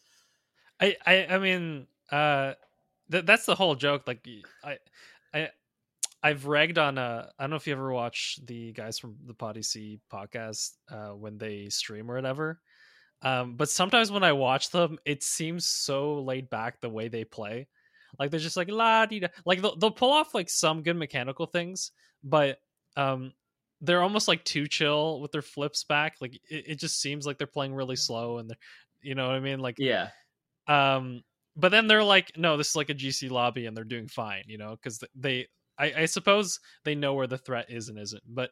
[0.80, 2.54] I, I I mean, uh,
[3.10, 4.04] th- that's the whole joke.
[4.06, 4.26] Like,
[4.64, 4.78] I,
[5.34, 5.48] I,
[6.22, 6.98] I've ragged on.
[6.98, 10.72] Uh, I don't know if you ever watch the guys from the Potty C podcast
[10.90, 12.60] uh, when they stream or whatever.
[13.22, 17.24] Um, but sometimes when I watch them, it seems so laid back the way they
[17.24, 17.68] play.
[18.18, 19.28] Like they're just like la di da.
[19.44, 21.92] Like they'll, they'll pull off like some good mechanical things,
[22.24, 22.58] but
[22.96, 23.32] um,
[23.80, 26.16] they're almost like too chill with their flips back.
[26.20, 28.58] Like it, it just seems like they're playing really slow and they're,
[29.02, 29.60] you know what I mean?
[29.60, 30.08] Like Yeah,
[30.66, 31.22] um
[31.56, 34.44] but then they're like no this is like a gc lobby and they're doing fine
[34.46, 35.46] you know because they
[35.78, 38.50] I, I suppose they know where the threat is and isn't but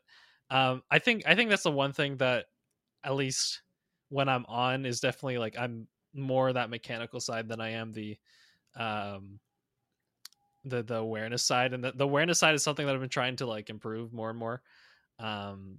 [0.51, 2.47] um i think i think that's the one thing that
[3.05, 3.63] at least
[4.09, 8.17] when i'm on is definitely like i'm more that mechanical side than i am the
[8.77, 9.39] um
[10.65, 13.37] the the awareness side and the, the awareness side is something that i've been trying
[13.37, 14.63] to like improve more and more
[15.19, 15.79] um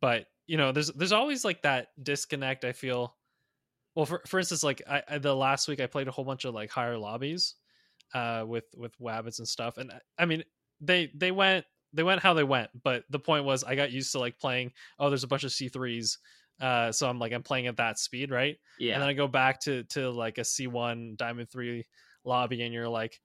[0.00, 3.16] but you know there's there's always like that disconnect i feel
[3.94, 6.44] well for for instance like I, I the last week i played a whole bunch
[6.44, 7.54] of like higher lobbies
[8.14, 10.44] uh with with wabbits and stuff and I- i mean
[10.80, 14.12] they they went they went how they went but the point was i got used
[14.12, 16.18] to like playing oh there's a bunch of c3s
[16.60, 18.94] uh so i'm like i'm playing at that speed right yeah.
[18.94, 21.84] and then i go back to to like a c1 diamond 3
[22.24, 23.20] lobby and you're like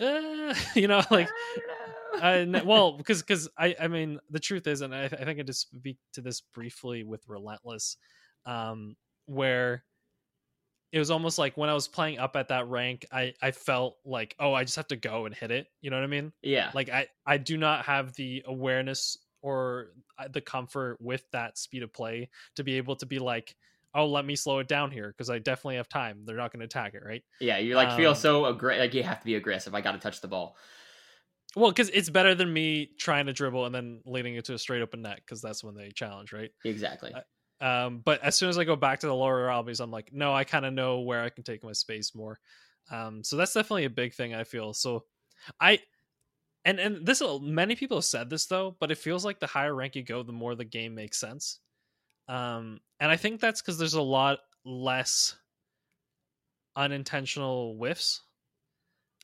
[0.00, 1.28] uh, you know like
[2.22, 5.40] uh, n- well because because i i mean the truth is and i, I think
[5.40, 7.96] i just speak to this briefly with relentless
[8.46, 9.84] um where
[10.92, 13.96] it was almost like when I was playing up at that rank, I I felt
[14.04, 15.66] like oh I just have to go and hit it.
[15.80, 16.32] You know what I mean?
[16.42, 16.70] Yeah.
[16.74, 21.82] Like I I do not have the awareness or uh, the comfort with that speed
[21.82, 23.54] of play to be able to be like
[23.94, 26.22] oh let me slow it down here because I definitely have time.
[26.24, 27.22] They're not going to attack it, right?
[27.40, 27.58] yeah.
[27.58, 29.74] You like feel um, so aggra- like you have to be aggressive.
[29.74, 30.56] I got to touch the ball.
[31.56, 34.58] Well, because it's better than me trying to dribble and then leading it to a
[34.58, 36.50] straight open net because that's when they challenge, right?
[36.64, 37.12] Exactly.
[37.60, 40.32] Um, but as soon as I go back to the lower lobbies, I'm like, no,
[40.32, 42.38] I kind of know where I can take my space more.
[42.90, 44.72] Um, so that's definitely a big thing I feel.
[44.72, 45.04] So
[45.60, 45.80] I
[46.64, 49.74] and and this many people have said this though, but it feels like the higher
[49.74, 51.60] rank you go, the more the game makes sense.
[52.28, 55.36] Um, and I think that's because there's a lot less
[56.76, 58.22] unintentional whiffs.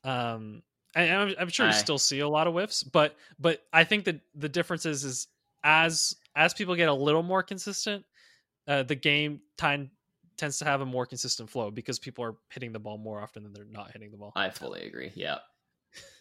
[0.04, 0.62] Um,
[0.94, 4.04] and I'm, I'm sure you still see a lot of whiffs, but but I think
[4.04, 5.28] that the difference is is
[5.64, 8.04] as as people get a little more consistent,
[8.66, 9.90] uh, the game time
[10.36, 13.42] tends to have a more consistent flow because people are hitting the ball more often
[13.42, 14.32] than they're not hitting the ball.
[14.34, 15.12] I fully agree.
[15.14, 15.38] Yeah.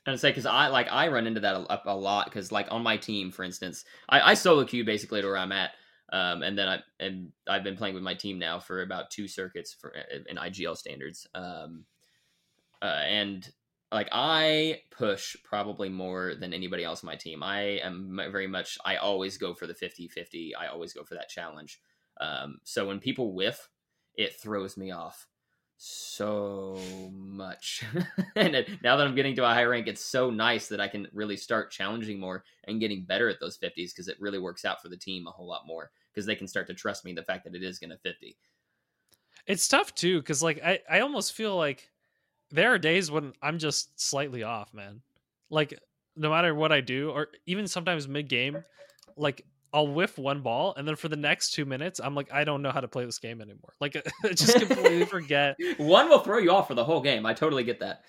[0.06, 2.84] And say because I like I run into that a, a lot because like on
[2.84, 5.72] my team, for instance, I, I solo queue basically to where I'm at,
[6.12, 9.28] um, and then I and I've been playing with my team now for about two
[9.28, 9.94] circuits for
[10.30, 11.86] in IGL standards, um,
[12.82, 13.50] uh, and
[13.92, 17.42] like I push probably more than anybody else on my team.
[17.42, 20.52] I am very much I always go for the 50-50.
[20.60, 21.80] I always go for that challenge.
[22.20, 23.70] Um, so when people whiff,
[24.16, 25.28] it throws me off
[25.78, 26.80] so
[27.12, 27.84] much.
[28.36, 30.88] and it, now that I'm getting to a high rank, it's so nice that I
[30.88, 34.66] can really start challenging more and getting better at those 50s because it really works
[34.66, 37.14] out for the team a whole lot more because they can start to trust me
[37.14, 38.38] the fact that it is going to 50.
[39.46, 41.90] It's tough too because like I I almost feel like
[42.52, 45.02] there are days when I'm just slightly off, man.
[45.50, 45.78] Like
[46.16, 48.64] no matter what I do, or even sometimes mid game,
[49.18, 52.44] like I'll whiff one ball, and then for the next two minutes, I'm like, I
[52.44, 53.74] don't know how to play this game anymore.
[53.82, 55.58] Like I just completely forget.
[55.78, 57.26] One will throw you off for the whole game.
[57.26, 58.04] I totally get that.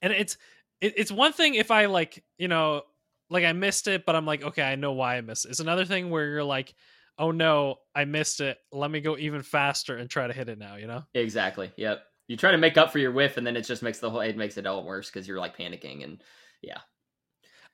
[0.00, 0.38] And it's
[0.80, 2.82] it, it's one thing if I like you know
[3.28, 5.50] like I missed it, but I'm like, okay, I know why I missed it.
[5.50, 6.74] It's another thing where you're like,
[7.18, 8.56] oh no, I missed it.
[8.72, 10.76] Let me go even faster and try to hit it now.
[10.76, 11.02] You know.
[11.14, 11.72] Exactly.
[11.76, 12.02] Yep.
[12.28, 14.20] You try to make up for your whiff, and then it just makes the whole
[14.20, 16.22] it makes it all worse because you're like panicking and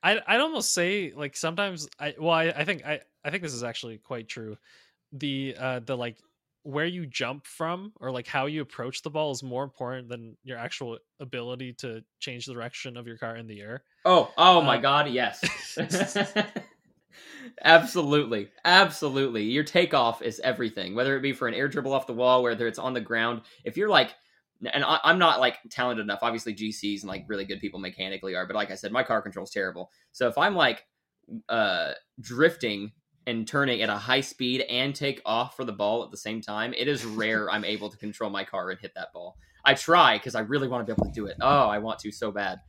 [0.03, 3.53] I I'd almost say like sometimes I well I, I think I I think this
[3.53, 4.57] is actually quite true.
[5.13, 6.17] The uh the like
[6.63, 10.35] where you jump from or like how you approach the ball is more important than
[10.43, 13.83] your actual ability to change the direction of your car in the air.
[14.05, 15.77] oh oh my Uh, god yes.
[17.63, 19.43] absolutely, absolutely.
[19.43, 20.95] Your takeoff is everything.
[20.95, 23.41] Whether it be for an air dribble off the wall, whether it's on the ground.
[23.63, 24.15] If you're like
[24.67, 26.19] and I, I'm not like talented enough.
[26.21, 29.21] Obviously, GCs and like really good people mechanically are, but like I said, my car
[29.21, 29.91] control's terrible.
[30.11, 30.85] So if I'm like
[31.49, 32.91] uh drifting
[33.27, 36.41] and turning at a high speed and take off for the ball at the same
[36.41, 39.37] time, it is rare I'm able to control my car and hit that ball.
[39.63, 41.37] I try because I really want to be able to do it.
[41.41, 42.59] Oh, I want to so bad.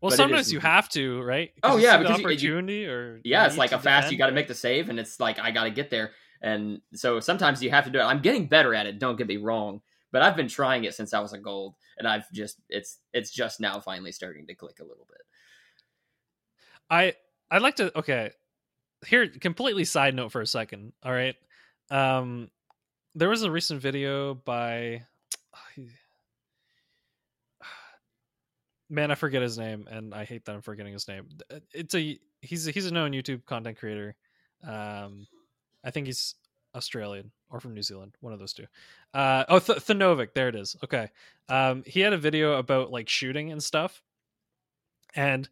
[0.00, 1.52] Well, But sometimes you have to, right?
[1.62, 4.06] Oh, yeah, because you- you- opportunity or Yeah, it's like a fast.
[4.06, 4.12] defend.
[4.12, 6.10] You got to make the save, and it's like I got to get there.
[6.40, 8.02] And so sometimes you have to do it.
[8.02, 8.98] I'm getting better at it.
[8.98, 9.80] Don't get me wrong,
[10.12, 13.30] but I've been trying it since I was a gold, and I've just it's it's
[13.30, 15.22] just now finally starting to click a little bit.
[16.90, 17.14] I
[17.50, 18.30] I'd like to okay.
[19.06, 20.92] Here completely side note for a second.
[21.02, 21.34] All right.
[21.90, 22.50] Um
[23.14, 25.02] there was a recent video by
[28.90, 31.26] Man, I forget his name and I hate that I'm forgetting his name.
[31.72, 34.14] It's a he's a, he's a known YouTube content creator.
[34.62, 35.26] Um
[35.82, 36.36] I think he's
[36.74, 38.66] Australian or from New Zealand, one of those two.
[39.14, 40.76] Uh oh Th- Thanovic, there it is.
[40.82, 41.08] Okay.
[41.48, 44.02] Um he had a video about like shooting and stuff.
[45.14, 45.48] And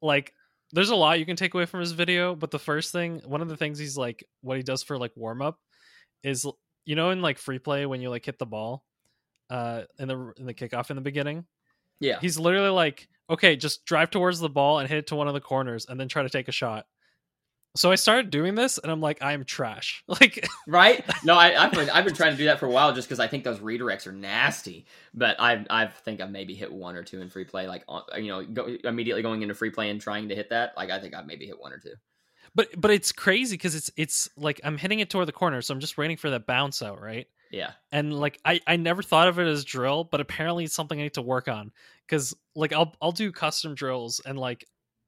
[0.00, 0.34] like
[0.72, 3.42] there's a lot you can take away from his video, but the first thing, one
[3.42, 5.58] of the things he's like, what he does for like warm up
[6.22, 6.46] is,
[6.86, 8.84] you know, in like free play when you like hit the ball,
[9.50, 11.46] uh, in the in the kickoff in the beginning,
[12.00, 15.28] Yeah, he's literally like, okay, just drive towards the ball and hit it to one
[15.28, 16.86] of the corners, and then try to take a shot.
[17.74, 20.04] So I started doing this, and I'm like, I'm trash.
[20.08, 21.04] Like, right.
[21.24, 23.20] No, I, I've been I've been trying to do that for a while just because
[23.20, 24.86] I think those redirects are nasty.
[25.14, 27.84] But I I think I've maybe hit one or two in free play, like
[28.16, 30.72] you know, go, immediately going into free play and trying to hit that.
[30.76, 31.94] Like I think I've maybe hit one or two.
[32.54, 35.72] but but it's crazy because it's it's like I'm hitting it toward the corner, so
[35.74, 37.26] I'm just waiting for that bounce out, right?
[37.50, 37.72] Yeah.
[37.90, 41.02] and like I, I never thought of it as drill but apparently it's something i
[41.02, 41.70] need to work on
[42.06, 44.64] because like i'll i'll do custom drills and like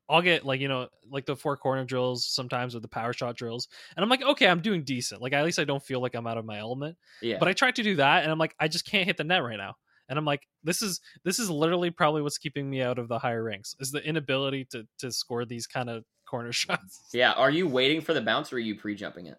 [0.09, 3.37] i'll get like you know like the four corner drills sometimes with the power shot
[3.37, 6.15] drills and i'm like okay i'm doing decent like at least i don't feel like
[6.15, 7.39] i'm out of my element Yeah.
[7.39, 9.43] but i tried to do that and i'm like i just can't hit the net
[9.43, 9.75] right now
[10.09, 13.19] and i'm like this is this is literally probably what's keeping me out of the
[13.19, 17.33] higher ranks is the inability to to score these kind of corner shots yeah.
[17.33, 19.39] Are you waiting for the bounce or are you pre jumping it?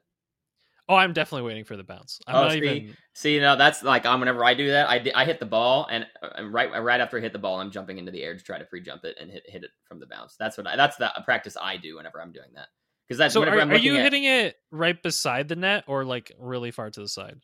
[0.88, 2.20] Oh, I'm definitely waiting for the bounce.
[2.28, 2.58] I'm Oh, not see?
[2.58, 2.98] even.
[3.14, 6.06] See, now that's like um, whenever I do that, I, I hit the ball, and
[6.22, 8.60] uh, right right after I hit the ball, I'm jumping into the air to try
[8.60, 10.36] to pre-jump it and hit hit it from the bounce.
[10.38, 12.68] That's what I, that's the practice I do whenever I'm doing that.
[13.08, 16.32] Because that's So are, are you at hitting it right beside the net or like
[16.40, 17.40] really far to the side?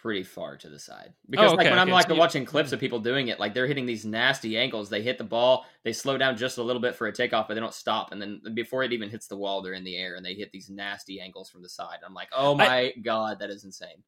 [0.00, 1.12] Pretty far to the side.
[1.12, 2.74] Oh, because like okay, when I'm like so watching clips mm-hmm.
[2.74, 4.88] of people doing it, like they're hitting these nasty angles.
[4.88, 7.54] They hit the ball, they slow down just a little bit for a takeoff, but
[7.54, 8.12] they don't stop.
[8.12, 10.52] And then before it even hits the wall, they're in the air and they hit
[10.52, 11.98] these nasty angles from the side.
[12.04, 14.02] I'm like, oh my god, that is insane.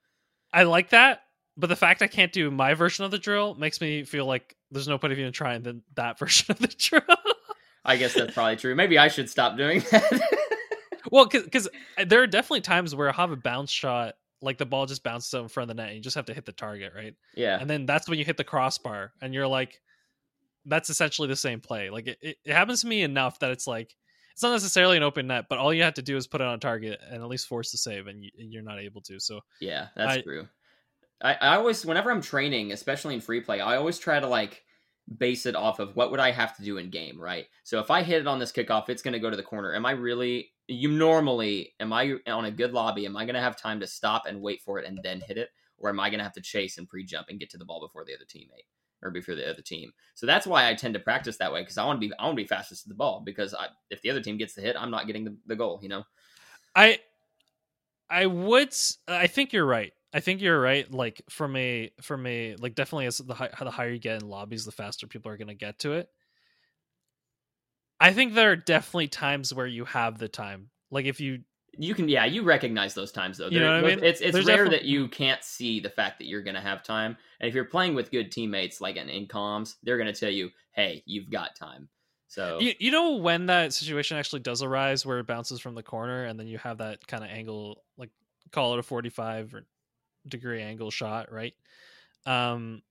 [0.52, 1.22] I like that,
[1.56, 4.56] but the fact I can't do my version of the drill makes me feel like
[4.70, 7.02] there's no point of even trying the, that version of the drill.
[7.84, 8.74] I guess that's probably true.
[8.74, 10.38] Maybe I should stop doing that.
[11.10, 14.66] well, because uh, there are definitely times where I'll have a bounce shot, like the
[14.66, 16.44] ball just bounces out in front of the net, and you just have to hit
[16.44, 17.14] the target, right?
[17.34, 17.58] yeah.
[17.60, 19.80] And then that's when you hit the crossbar, and you're like,
[20.66, 21.90] that's essentially the same play.
[21.90, 23.94] Like it, it, it happens to me enough that it's like
[24.32, 26.46] it's not necessarily an open net, but all you have to do is put it
[26.46, 29.18] on target and at least force the save, and you, you're not able to.
[29.20, 30.48] So Yeah, that's I- true.
[31.24, 34.64] I, I always, whenever I'm training, especially in free play, I always try to like
[35.18, 37.46] base it off of what would I have to do in game, right?
[37.62, 39.72] So if I hit it on this kickoff, it's going to go to the corner.
[39.74, 40.51] Am I really?
[40.68, 43.06] You normally, am I on a good lobby?
[43.06, 45.38] Am I going to have time to stop and wait for it and then hit
[45.38, 47.64] it, or am I going to have to chase and pre-jump and get to the
[47.64, 48.66] ball before the other teammate
[49.02, 49.92] or before the other team?
[50.14, 52.24] So that's why I tend to practice that way because I want to be, I
[52.24, 54.62] want to be fastest to the ball because I, if the other team gets the
[54.62, 55.80] hit, I'm not getting the, the goal.
[55.82, 56.04] You know?
[56.74, 57.00] I
[58.08, 58.74] I would
[59.08, 59.92] I think you're right.
[60.14, 60.90] I think you're right.
[60.92, 64.28] Like from a from a like definitely as the high, the higher you get in
[64.28, 66.10] lobbies, the faster people are going to get to it.
[68.02, 70.70] I think there are definitely times where you have the time.
[70.90, 71.44] Like if you
[71.78, 73.48] You can, yeah, you recognize those times though.
[73.48, 74.04] You know what I mean?
[74.04, 76.82] It's it's There's rare definitely- that you can't see the fact that you're gonna have
[76.82, 80.30] time, and if you're playing with good teammates like in, in comms, they're gonna tell
[80.30, 81.88] you, "Hey, you've got time."
[82.28, 85.82] So you, you know when that situation actually does arise where it bounces from the
[85.82, 88.10] corner and then you have that kind of angle like
[88.52, 89.66] call it a 45 or
[90.26, 91.54] degree angle shot, right?
[92.26, 92.82] Um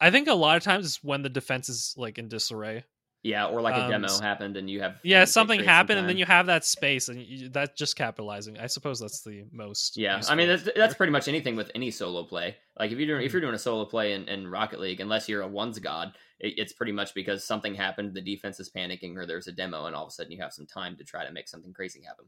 [0.00, 2.84] I think a lot of times it's when the defense is like in disarray.
[3.22, 5.98] Yeah, or like a Um, demo happened and you have Yeah, something creates some happened,
[6.00, 8.58] and then you have that space, and you, that's just capitalizing.
[8.58, 9.96] I suppose that's the most.
[9.96, 12.56] Yeah, I mean that's that's pretty much anything with any solo play.
[12.78, 13.32] Like if you're doing if Mhm.
[13.34, 16.54] you're doing a solo play in, in Rocket League, unless you're a ones god, it,
[16.58, 19.96] it's pretty much because something happened, the defense is panicking, or there's a demo, and
[19.96, 22.26] all of a sudden you have some time to try to make something crazy happen.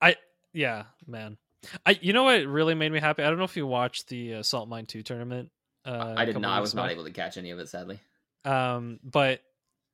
[0.00, 0.16] I
[0.52, 1.38] yeah, man.
[1.86, 3.22] I you know what really made me happy?
[3.22, 5.50] I don't know if you watched the uh, Salt Mine Two tournament.
[5.84, 6.56] Uh, I did not.
[6.56, 8.00] I was not able to catch any of it, sadly.
[8.44, 9.40] Um, but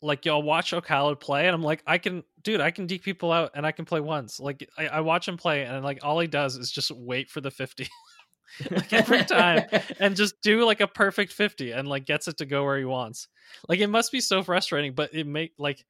[0.03, 3.33] like y'all watch O'Callaghan play, and I'm like, I can, dude, I can deke people
[3.33, 4.41] out, and I can play once.
[4.41, 7.41] Like I, I watch him play, and like all he does is just wait for
[7.41, 7.89] the fifty,
[8.71, 9.65] like every time,
[10.01, 12.85] and just do like a perfect fifty, and like gets it to go where he
[12.85, 13.29] wants.
[13.69, 15.85] Like it must be so frustrating, but it make like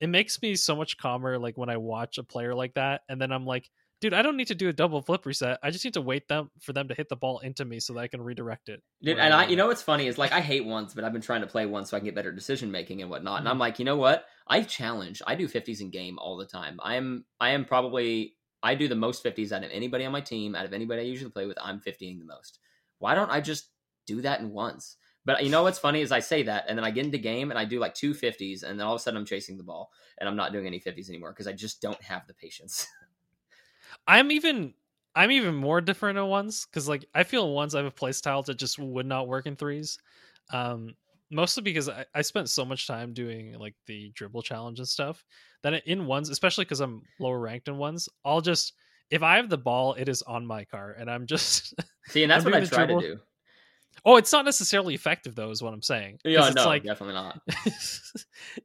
[0.00, 1.38] it makes me so much calmer.
[1.38, 3.70] Like when I watch a player like that, and then I'm like.
[4.02, 5.60] Dude, I don't need to do a double flip reset.
[5.62, 7.92] I just need to wait them for them to hit the ball into me so
[7.92, 8.82] that I can redirect it.
[9.00, 11.22] Dude, and I, you know what's funny is like I hate ones, but I've been
[11.22, 13.38] trying to play one so I can get better decision making and whatnot.
[13.38, 13.52] And Mhm.
[13.52, 14.26] I'm like, you know what?
[14.48, 15.22] I challenge.
[15.24, 16.80] I do fifties in game all the time.
[16.82, 20.20] I am I am probably I do the most fifties out of anybody on my
[20.20, 20.56] team.
[20.56, 22.58] Out of anybody I usually play with, I'm fiftying the most.
[22.98, 23.70] Why don't I just
[24.06, 24.96] do that in once?
[25.24, 27.50] But you know what's funny is I say that, and then I get into game
[27.52, 29.62] and I do like two 50s, and then all of a sudden I'm chasing the
[29.62, 32.88] ball, and I'm not doing any 50s anymore because I just don't have the patience.
[34.06, 34.74] I'm even
[35.14, 37.90] I'm even more different in ones because like I feel in ones I have a
[37.90, 39.98] play style that just would not work in threes.
[40.52, 40.94] Um
[41.30, 45.24] mostly because I, I spent so much time doing like the dribble challenge and stuff
[45.62, 48.74] that in ones, especially because I'm lower ranked in ones, I'll just
[49.10, 51.74] if I have the ball, it is on my car and I'm just
[52.08, 53.00] See, and that's what I try dribble.
[53.00, 53.20] to do.
[54.04, 56.18] Oh, it's not necessarily effective though, is what I'm saying.
[56.24, 57.40] Yeah, it's no, like definitely not.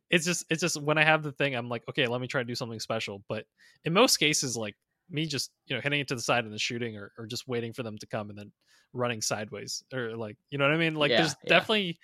[0.10, 2.42] it's just it's just when I have the thing, I'm like, okay, let me try
[2.42, 3.24] to do something special.
[3.28, 3.46] But
[3.84, 4.76] in most cases, like
[5.10, 7.48] me just you know hitting it to the side and then shooting, or, or just
[7.48, 8.52] waiting for them to come and then
[8.94, 10.96] running sideways, or like you know what I mean.
[10.96, 11.50] Like Yeah, there's yeah.
[11.50, 12.00] definitely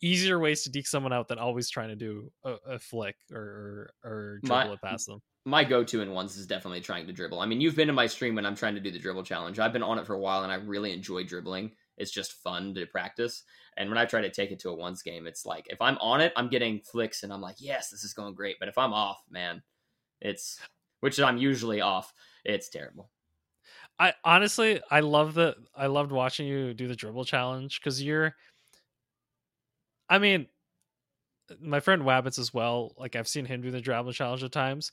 [0.00, 3.90] easier ways to deke someone out than always trying to do a, a flick or
[4.04, 5.20] or, or My- dribble it past them.
[5.44, 7.40] my go-to in ones is definitely trying to dribble.
[7.40, 9.58] I mean, you've been in my stream when I'm trying to do the dribble challenge.
[9.58, 11.72] I've been on it for a while and I really enjoy dribbling.
[11.96, 13.44] It's just fun to practice.
[13.76, 15.96] And when I try to take it to a ones game, it's like if I'm
[15.98, 18.56] on it, I'm getting flicks and I'm like, yes, this is going great.
[18.60, 19.62] But if I'm off, man,
[20.20, 20.60] it's
[21.00, 22.12] which I'm usually off.
[22.48, 23.10] It's terrible.
[23.98, 28.34] I honestly, I love the I loved watching you do the dribble challenge because you're.
[30.08, 30.46] I mean,
[31.60, 32.94] my friend Wabbits as well.
[32.96, 34.92] Like I've seen him do the dribble challenge at times,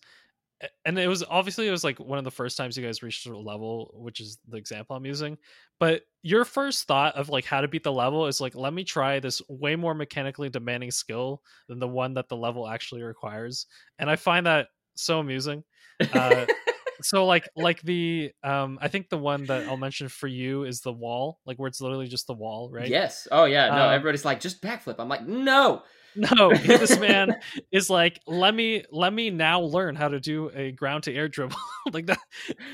[0.84, 3.26] and it was obviously it was like one of the first times you guys reached
[3.26, 5.38] a level, which is the example I'm using.
[5.80, 8.84] But your first thought of like how to beat the level is like, let me
[8.84, 13.68] try this way more mechanically demanding skill than the one that the level actually requires,
[13.98, 15.64] and I find that so amusing.
[16.12, 16.48] Uh,
[17.02, 20.82] so like like the um I think the one that I'll mention for you is
[20.82, 22.88] the wall, like where it's literally just the wall, right?
[22.88, 23.28] Yes.
[23.32, 23.68] Oh yeah.
[23.70, 24.96] No, Um, everybody's like, just backflip.
[25.00, 25.84] I'm like, no.
[26.18, 27.36] No, this man
[27.74, 31.28] is like, let me let me now learn how to do a ground to air
[31.28, 31.58] dribble.
[31.92, 32.20] like that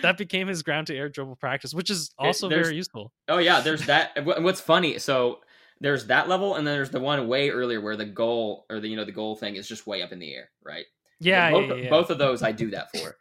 [0.03, 3.11] that became his ground to air dribble practice, which is also there's- very useful.
[3.27, 4.11] Oh yeah, there's that.
[4.23, 4.99] What's funny?
[4.99, 5.39] So
[5.79, 8.87] there's that level, and then there's the one way earlier where the goal or the
[8.87, 10.85] you know the goal thing is just way up in the air, right?
[11.19, 11.89] Yeah, both, yeah, yeah.
[11.89, 13.17] both of those I do that for,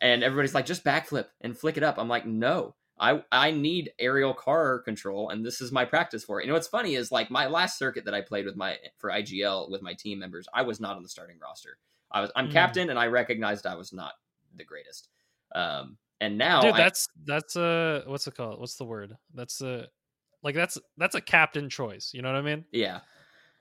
[0.00, 1.98] and everybody's like, just backflip and flick it up.
[1.98, 2.74] I'm like, no.
[2.98, 6.44] I, I need aerial car control and this is my practice for it.
[6.44, 9.10] You know what's funny is like my last circuit that I played with my for
[9.10, 11.76] IGL with my team members, I was not on the starting roster.
[12.10, 12.52] I was I'm Mm.
[12.52, 14.12] captain and I recognized I was not
[14.56, 15.10] the greatest.
[15.54, 18.58] Um and now Dude, I- that's that's a what's it called?
[18.60, 19.14] What's the word?
[19.34, 19.88] That's a
[20.42, 22.12] like that's that's a captain choice.
[22.14, 22.64] You know what I mean?
[22.72, 23.00] yeah.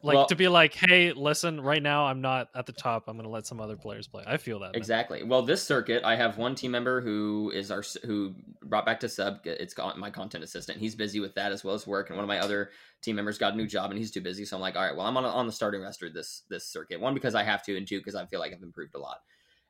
[0.05, 3.05] Like Well- to be like, hey, listen, right now I'm not at the top.
[3.07, 4.23] I'm gonna let some other players play.
[4.27, 4.67] I feel that.
[4.73, 4.75] man.
[4.75, 5.23] Exactly.
[5.23, 9.09] Well, this circuit, I have one team member who is our who brought back to
[9.09, 9.39] sub.
[9.45, 10.77] It's got my content assistant.
[10.77, 12.69] He's busy with that as well as work, and one of my other
[13.01, 14.45] team members got a new job, and he's too busy.
[14.45, 16.99] So I'm like, all right, well, I'm on on the starting roster this this circuit.
[17.01, 19.17] One because I have to, and two because I feel like I've improved a lot.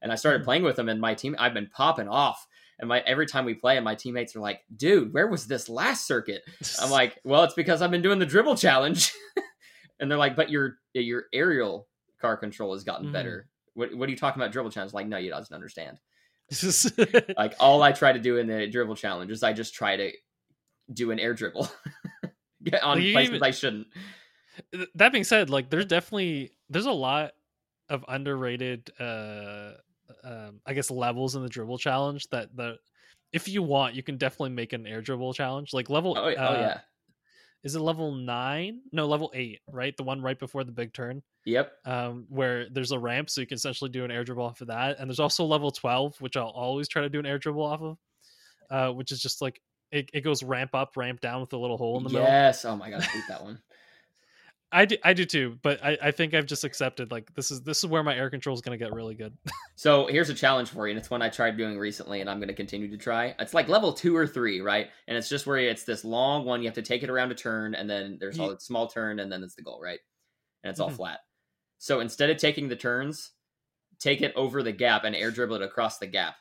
[0.01, 0.45] And I started Mhm.
[0.45, 2.45] playing with him, and my team, I've been popping off.
[2.77, 5.69] And my every time we play, and my teammates are like, "Dude, where was this
[5.69, 6.43] last circuit?"
[6.81, 9.13] I'm like, "Well, it's because I've been doing the dribble challenge."
[9.99, 11.87] and they're like, "But your your aerial
[12.21, 13.13] car control has gotten Mhm.
[13.13, 14.93] better." What, what are you talking about dribble challenge?
[14.93, 15.99] Like, no, you doesn't understand.
[17.37, 20.11] Like, all I try to do in the dribble challenge is I just try to
[20.93, 21.67] do an air dribble
[22.83, 23.87] on Well, places even- I shouldn't.
[24.95, 27.33] that being said, like there's definitely there's a lot
[27.89, 29.71] of underrated uh
[30.23, 32.77] um I guess levels in the dribble challenge that the
[33.33, 35.73] if you want, you can definitely make an air dribble challenge.
[35.73, 36.79] Like level Oh, uh, oh yeah,
[37.65, 38.81] is it level nine?
[38.91, 39.97] No, level eight, right?
[39.97, 41.23] The one right before the big turn.
[41.45, 41.73] yep.
[41.85, 44.67] um, where there's a ramp, so you can essentially do an air dribble off of
[44.67, 44.99] that.
[44.99, 47.81] And there's also level 12, which I'll always try to do an air dribble off
[47.81, 47.97] of,
[48.69, 49.59] uh, which is just like
[49.91, 52.27] it, it goes ramp up, ramp down with a little hole in the middle.
[52.27, 52.63] Yes.
[52.65, 53.59] Oh my god, I hate that one.
[54.75, 57.61] I do, I do too, but I, I think I've just accepted like this is
[57.61, 59.35] this is where my air control is going to get really good.
[59.77, 62.37] So here's a challenge for you, and it's one I tried doing recently, and I'm
[62.37, 63.35] going to continue to try.
[63.39, 64.87] It's like level two or three, right?
[65.09, 66.61] And it's just where it's this long one.
[66.61, 69.19] You have to take it around a turn, and then there's all a small turn,
[69.19, 69.99] and then it's the goal, right?
[70.63, 70.95] And it's all Mhm.
[70.95, 71.19] flat.
[71.77, 73.31] So instead of taking the turns,
[73.99, 76.37] take it over the gap and air dribble it across the gap,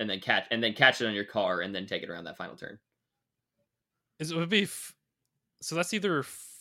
[0.00, 2.24] and then catch and then catch it on your car, and then take it around
[2.24, 2.76] that final turn.
[4.18, 4.96] Is it would be f-
[5.62, 6.55] so that's either f-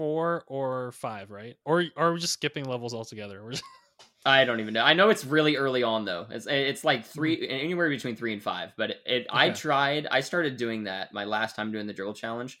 [0.00, 1.58] four or five, right?
[1.66, 3.46] Or, or are we just skipping levels altogether?
[3.50, 3.62] Just,
[4.24, 4.82] I don't even know.
[4.82, 6.26] I know it's really early on though.
[6.30, 7.10] It's it's like hmm.
[7.12, 8.72] three anywhere between three and five.
[8.78, 10.06] But it, it I tried.
[10.10, 12.58] I started doing that my last time doing the dribble challenge,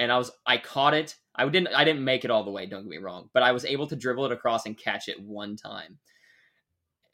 [0.00, 1.14] and I was I caught it.
[1.36, 2.66] I didn't I didn't make it all the way.
[2.66, 5.22] Don't get me wrong, but I was able to dribble it across and catch it
[5.22, 6.00] one time.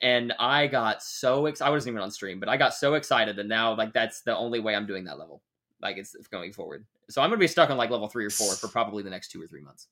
[0.01, 3.39] And I got so ex- I wasn't even on stream, but I got so excited,
[3.39, 5.43] and now like that's the only way I'm doing that level.
[5.83, 6.87] Like it's going forward.
[7.11, 9.29] So I'm gonna be stuck on like level three or four for probably the next
[9.31, 9.89] two or three months.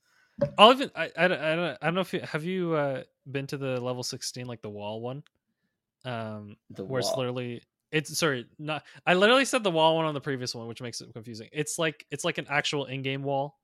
[0.57, 3.03] I'll even I, I, don't- I don't I don't know if you have you uh,
[3.31, 5.23] been to the level 16 like the wall one,
[6.05, 7.63] um, The where it's literally
[7.93, 11.01] it's sorry not I literally said the wall one on the previous one, which makes
[11.01, 11.49] it confusing.
[11.53, 13.59] It's like it's like an actual in-game wall.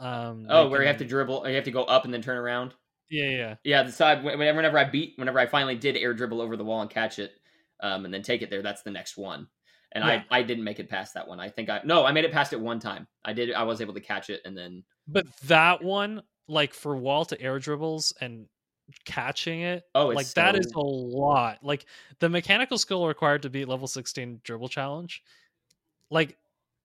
[0.00, 2.36] Um, Oh, where you have to dribble, you have to go up and then turn
[2.36, 2.74] around.
[3.10, 6.40] yeah yeah Yeah, the side whenever whenever I beat whenever I finally did air dribble
[6.40, 7.34] over the wall and catch it,
[7.80, 9.48] um, and then take it there, that's the next one.
[9.92, 10.04] And Yeah.
[10.04, 11.40] I I didn't make it past that one.
[11.40, 13.08] I think I no, I made it past it one time.
[13.24, 16.96] I did I was able to catch it and then but that one like for
[16.96, 18.48] wall to air dribbles and
[19.04, 21.86] catching it Oh, it's like that is a lot like
[22.20, 25.22] the mechanical skill required to beat level 16 dribble challenge
[26.10, 26.38] like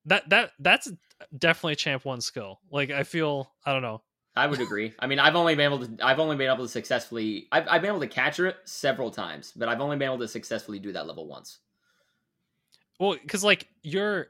[0.06, 0.92] that that that's
[1.38, 4.04] definitely champ one skill like i feel i don't know
[4.36, 4.94] I would agree.
[5.00, 7.82] I mean, I've only been able to I've only been able to successfully I've I've
[7.82, 10.92] been able to catch it several times, but I've only been able to successfully do
[10.94, 11.60] that level once.
[13.00, 14.28] Well because like you're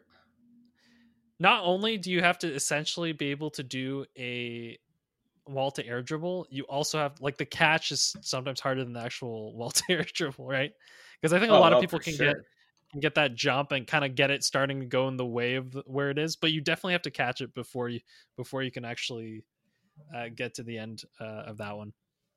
[1.39, 4.77] not only do you have to essentially be able to do a
[5.47, 9.01] wall to air dribble you also have like the catch is sometimes harder than the
[9.01, 10.73] actual wall to air dribble right
[11.21, 12.17] because i think a Oh, lot of oh, people can sure.
[12.17, 12.37] get
[12.91, 15.55] can get that jump and kind of get it starting to go in the way
[15.55, 17.99] of the, where it is but you definitely have to catch it before you
[18.37, 19.43] before you can actually
[20.15, 21.93] uh, get to the end uh, of that one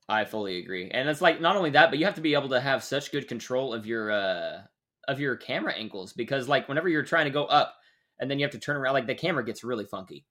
[0.08, 0.90] I fully agree.
[0.90, 3.12] And it's like not only that, but you have to be able to have such
[3.12, 4.66] good control of your uh
[5.10, 7.74] of your camera angles because like whenever you're trying to go up
[8.20, 10.24] and then you have to turn around like the camera gets really funky.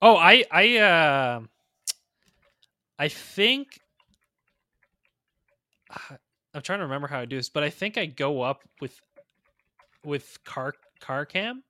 [0.00, 1.40] oh i i uh
[2.98, 3.78] i think
[6.54, 8.98] i'm trying to remember how i do this but i think i go up with
[10.04, 11.62] with car car cam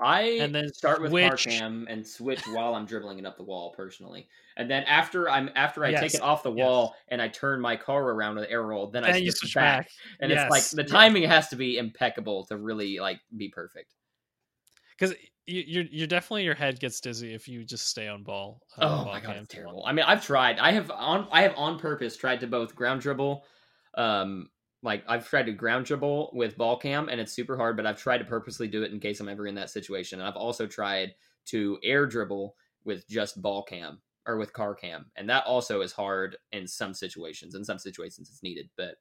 [0.00, 1.62] I And then start with car switch.
[1.62, 5.50] cam and switch while I'm dribbling it up the wall personally, and then after I'm
[5.54, 6.52] after I take it off the yes.
[6.52, 9.86] wall and I turn my car around with air roll, then I and switch back,
[9.86, 9.88] back.
[10.20, 11.04] and it's like Yes, the yes.
[11.06, 13.94] timing has to be impeccable to really like be perfect.
[14.96, 15.14] because
[15.46, 18.62] you, you're you're definitely your head gets dizzy if you just stay on ball.
[18.76, 19.84] uh, Oh ball my god, terrible.
[19.86, 20.58] I mean, I've tried.
[20.58, 21.28] I have on.
[21.30, 23.44] I have on purpose tried to both ground dribble,
[23.94, 24.50] um,
[24.84, 27.76] like I've tried to ground dribble with ball cam, and it's super hard.
[27.76, 30.20] But I've tried to purposely do it in case I'm ever in that situation.
[30.20, 31.14] And I've also tried
[31.46, 32.54] to air dribble
[32.84, 36.94] with just ball cam or with car cam, and that also is hard in some
[36.94, 37.54] situations.
[37.54, 38.96] In some situations, it's needed, but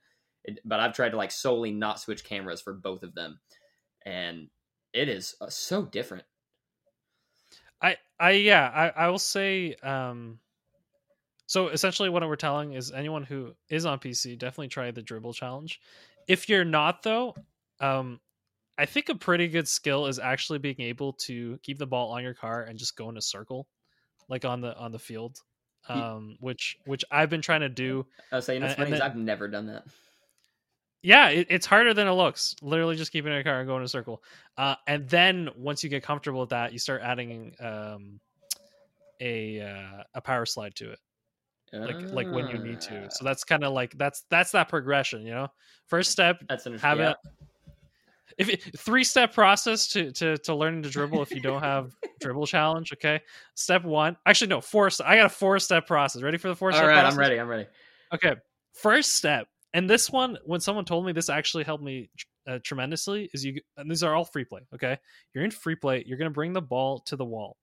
[0.45, 3.39] it, but I've tried to like solely not switch cameras for both of them,
[4.05, 4.47] and
[4.93, 6.23] it is uh, so different.
[7.81, 10.39] I I yeah I I will say um
[11.45, 15.33] so essentially what we're telling is anyone who is on PC definitely try the dribble
[15.33, 15.79] challenge.
[16.27, 17.35] If you're not though,
[17.79, 18.19] um
[18.77, 22.23] I think a pretty good skill is actually being able to keep the ball on
[22.23, 23.67] your car and just go in a circle
[24.29, 25.39] like on the on the field.
[25.89, 28.05] Um which which I've been trying to do.
[28.31, 29.83] I was saying it's funny then- I've never done that.
[31.05, 32.55] Yeah, it, it's harder than it looks.
[32.61, 34.23] Literally just keeping your car and going in a circle.
[34.57, 38.19] Uh and then once you get comfortable with that, you start adding um
[39.19, 40.99] a uh, a power slide to it.
[41.73, 43.09] Like like when you need to.
[43.11, 45.47] So Ah, that's kind of like that's that's that progression, you know.
[45.87, 47.11] First step, that's an have yeah.
[47.11, 47.17] it.
[48.37, 51.95] If it, three step process to to to learning to dribble if you don't have
[52.19, 53.21] dribble challenge, okay.
[53.55, 54.89] Step one, actually no, four.
[55.05, 56.21] I got a four step process.
[56.21, 57.13] Ready for the four All step right, process?
[57.13, 57.39] I'm ready.
[57.39, 57.67] I'm ready.
[58.13, 58.35] Okay,
[58.73, 62.09] first step, and this one, when someone told me this actually helped me
[62.47, 63.59] uh, tremendously, is you.
[63.77, 64.61] And these are all free play.
[64.73, 64.97] Okay,
[65.33, 66.03] you're in free play.
[66.05, 67.57] You're gonna bring the ball to the wall.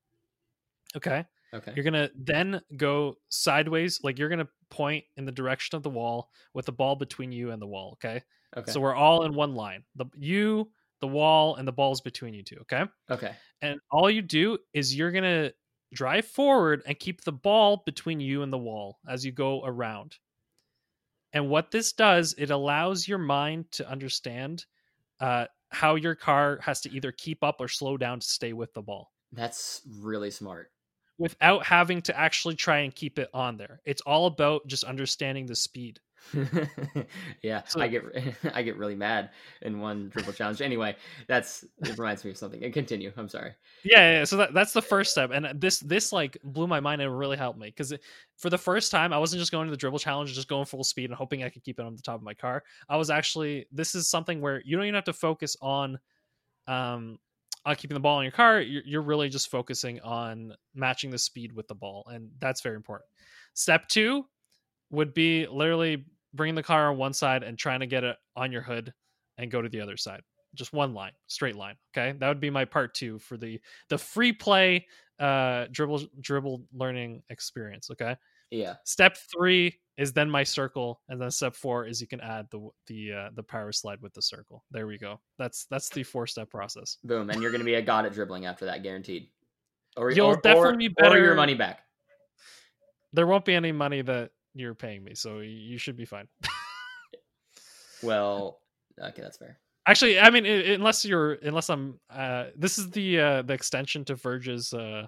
[0.97, 1.73] Okay, Okay.
[1.75, 6.31] you're gonna then go sideways, like you're gonna point in the direction of the wall
[6.55, 7.93] with the ball between you and the wall.
[7.95, 8.23] Okay,
[8.57, 8.71] Okay.
[8.73, 9.85] so we're all in one line.
[9.97, 10.71] The you,
[11.01, 12.59] the wall, and the ball's between you two.
[12.63, 13.35] Okay, okay.
[13.63, 15.53] and all you do is you're gonna
[15.93, 20.17] drive forward and keep the ball between you and the wall as you go around.
[21.33, 24.67] And what this does, it allows your mind to understand
[25.21, 28.73] uh, how your car has to either keep up or slow down to stay with
[28.75, 30.73] the ball That's really smart.
[31.21, 33.81] Without having to actually try and keep it on there.
[33.85, 36.01] It's all about just understanding the speed.
[37.43, 38.03] yeah, So- I get
[38.55, 39.31] I get really mad
[39.63, 40.63] in one dribble challenge.
[40.63, 40.97] Anyway,
[41.29, 42.65] that's it reminds me of something.
[42.65, 43.13] And continue.
[43.17, 43.53] I'm sorry.
[43.85, 44.25] Yeah, yeah, yeah.
[44.25, 47.37] so that, that's the first step, and this this like blew my mind and really
[47.37, 47.93] helped me because
[48.39, 50.85] for the first time I wasn't just going to the dribble challenge, just going full
[50.85, 52.65] speed and hoping I could keep it on the top of my car.
[52.89, 55.99] I was actually this is something where you don't even have to focus on
[56.67, 57.19] um
[57.65, 58.61] on keeping the ball in your car.
[58.61, 62.77] You're, you're really just focusing on matching the speed with the ball, and that's very
[62.77, 63.09] important.
[63.55, 64.25] Step two
[64.91, 66.05] would be literally
[66.35, 68.93] bringing the car on one side and trying to get it on your hood
[69.39, 70.21] and go to the other side
[70.55, 73.99] just one line straight line okay that would be my part two for the the
[73.99, 74.85] free play
[75.19, 78.17] uh dribble dribble learning experience okay
[78.51, 78.75] Yeah.
[78.85, 82.69] step three is then my circle and then step four is you can add the
[82.87, 86.27] the uh, the power slide with the circle there we go that's that's the four
[86.27, 87.31] step process Boom.
[87.31, 89.29] And you're gonna be a god at dribbling after that, guaranteed.
[89.97, 91.81] Or You'll or, definitely or, be or your money back.
[93.13, 96.27] there won't be any money that you're paying me so you should be fine
[98.03, 98.61] Well,
[98.99, 99.59] okay, that's fair.
[99.87, 104.15] actually i mean unless you're unless i'm uh this is the uh the extension to
[104.15, 105.07] Virge's uh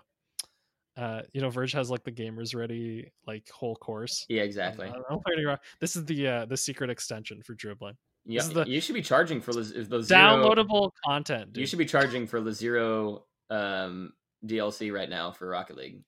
[0.96, 4.88] uh you know Virge has like the gamers ready like whole course Yeah, exactly.
[4.88, 5.58] I'm- I'm learning wrong.
[5.80, 7.96] This is the uh, the secret extension for dribbling.
[8.26, 10.20] Yeah, the- you should be charging for the, the zero.
[10.20, 11.56] Downloadable content.
[11.56, 14.12] You should be charging for the zero um,
[14.46, 16.02] DLC right now for Rocket League.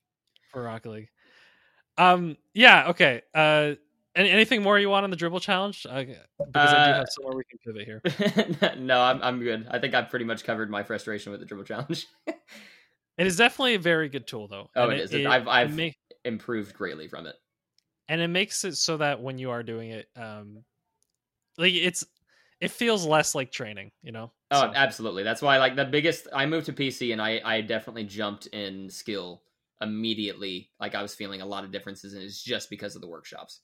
[0.51, 1.09] for Rocket League.
[1.97, 2.37] Um.
[2.53, 2.89] Yeah.
[2.89, 3.21] Okay.
[3.33, 3.73] Uh.
[4.17, 5.85] Any, anything more you want on the dribble challenge?
[5.89, 6.15] Uh, because
[6.73, 8.75] I do Uh, have somewhere we can pivot here.
[8.79, 9.67] no, I'm I'm good.
[9.69, 12.07] I think I've pretty much covered my frustration with the dribble challenge.
[13.17, 14.69] It is definitely a very good tool, though.
[14.75, 15.13] Oh, and it is.
[15.13, 15.91] It- I've- I've- ma-
[16.25, 17.35] Improved greatly from it.
[18.07, 20.63] and it makes it so that when you are doing it, um,
[21.57, 22.03] like it's
[22.61, 23.91] it feels less like training.
[24.01, 24.31] You know.
[24.51, 25.23] Oh, So- absolutely.
[25.23, 28.89] That's why like the biggest I moved to PC and I I definitely jumped in
[28.89, 29.43] skill
[29.81, 30.71] immediately.
[30.79, 33.61] Like I was feeling a lot of differences and it's just because of the workshops.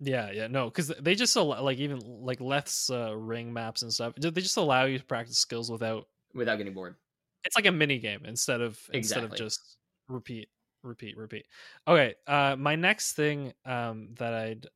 [0.00, 3.92] Yeah, yeah, no, because they just allow, like even like Leth's uh, ring maps and
[3.92, 4.14] stuff.
[4.16, 6.96] They just allow you to practice skills without Without getting bored.
[7.44, 9.76] It's like a mini game instead of instead of just
[10.08, 10.48] repeat
[10.82, 11.46] repeat repeat.
[11.88, 14.66] Okay uh my next thing um that i'd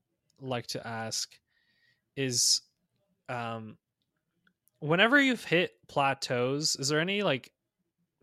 [0.40, 1.34] like to ask
[2.16, 2.62] is
[3.28, 3.76] um
[4.80, 7.50] whenever you've hit plateaus is there any like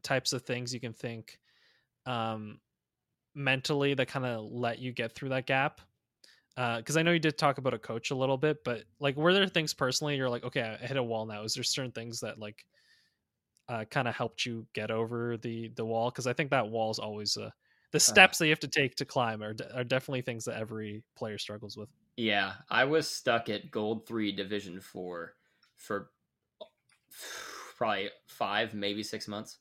[0.02, 1.40] types of things you can think
[2.06, 2.60] um
[3.36, 5.82] mentally that kind of let you get through that gap?
[6.56, 9.34] Because I know you did talk about a coach a little bit, but like, were
[9.34, 11.44] there things personally you're like, okay, I hit a wall now?
[11.44, 12.66] Is there certain things that like
[13.68, 16.10] uh, kind of helped you get over the the wall?
[16.12, 17.52] Because I think that wall is always uh,
[17.92, 20.58] the steps that you have to take to climb are, de- are definitely things that
[20.58, 21.90] every player struggles with.
[22.18, 25.36] Yeah, I was stuck at Gold Three Division Four
[25.76, 26.12] for
[27.78, 29.60] probably five, maybe six months,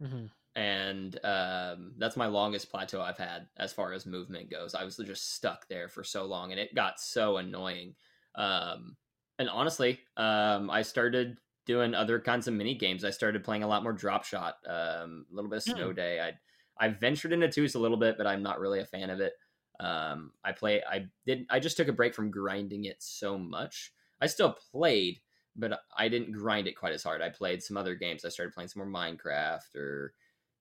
[0.00, 0.26] Mm-hmm.
[0.54, 4.74] and um, that's my longest plateau I've had as far as movement goes.
[4.74, 7.96] I was just stuck there for so long, and it got so annoying.
[8.34, 8.96] Um,
[9.38, 13.04] and honestly, um, I started doing other kinds of mini games.
[13.04, 15.94] I started playing a lot more drop shot, um, a little bit of snow Hmm.
[15.94, 16.20] day.
[16.20, 16.38] I
[16.78, 19.34] I ventured into twos a little bit, but I'm not really a fan of it.
[19.78, 20.82] Um, I play.
[20.88, 21.46] I did.
[21.50, 23.92] I just took a break from grinding it so much.
[24.20, 25.20] I still played,
[25.54, 27.20] but I didn't grind it quite as hard.
[27.20, 28.24] I played some other games.
[28.24, 30.14] I started playing some more Minecraft or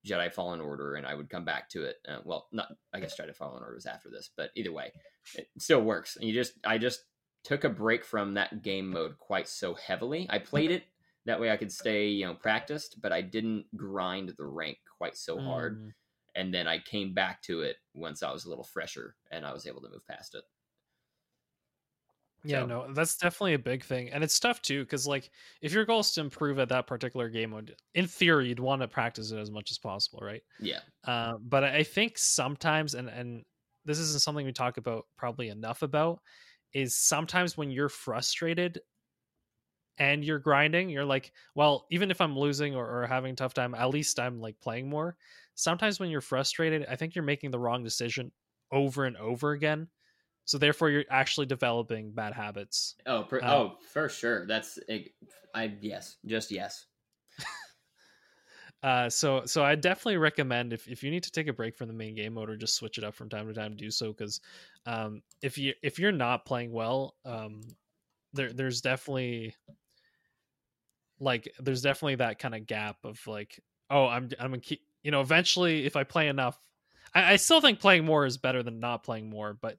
[0.06, 1.96] Jedi Fallen Order, and I would come back to it.
[2.08, 2.68] Uh, well, not.
[2.94, 4.92] I guess Jedi Fallen Order was after this, but either way,
[5.36, 6.18] it still works.
[6.18, 6.54] And you just.
[6.66, 7.06] I just
[7.44, 10.28] took a break from that game mode quite so heavily.
[10.30, 10.84] I played it
[11.26, 15.18] that way I could stay, you know, practiced, but I didn't grind the rank quite
[15.18, 15.94] so hard Mm.
[16.36, 19.54] and then I came back to it once I was a little fresher and I
[19.54, 20.44] was able to move past it.
[22.44, 25.30] Yeah, So- no, that's definitely a big thing, and it's tough too because like
[25.62, 28.82] if your goal is to improve at that particular game mode, in theory you'd want
[28.82, 30.42] to practice it as much as possible, right?
[30.60, 30.82] Yeah.
[31.04, 33.46] Uh, but I think sometimes, and and
[33.86, 36.22] this isn't something we talk about probably enough about,
[36.74, 38.82] is sometimes when you're frustrated
[40.02, 43.54] and you're grinding, you're like, well, even if I'm losing or, or having a tough
[43.54, 45.16] time, at least I'm like playing more.
[45.54, 48.32] Sometimes when you're frustrated, I think you're making the wrong decision
[48.72, 49.90] over and over again.
[50.46, 52.96] So therefore, you're actually developing bad habits.
[53.06, 54.48] Oh, per, Um, oh, for sure.
[54.48, 54.80] That's
[55.54, 56.88] I yes, just yes.
[58.84, 61.88] Uh, so so I definitely recommend if, if you need to take a break from
[61.88, 64.12] the main game mode or just switch it up from time to time, do so
[64.12, 64.42] because
[64.88, 67.62] um, if you if you're not playing well, um,
[68.34, 69.56] there there's definitely
[71.22, 75.12] like there's definitely that kind of gap of like oh I'm I'm gonna keep you
[75.12, 76.60] know eventually if I play enough,
[77.14, 79.78] I, I still think playing more is better than not playing more, but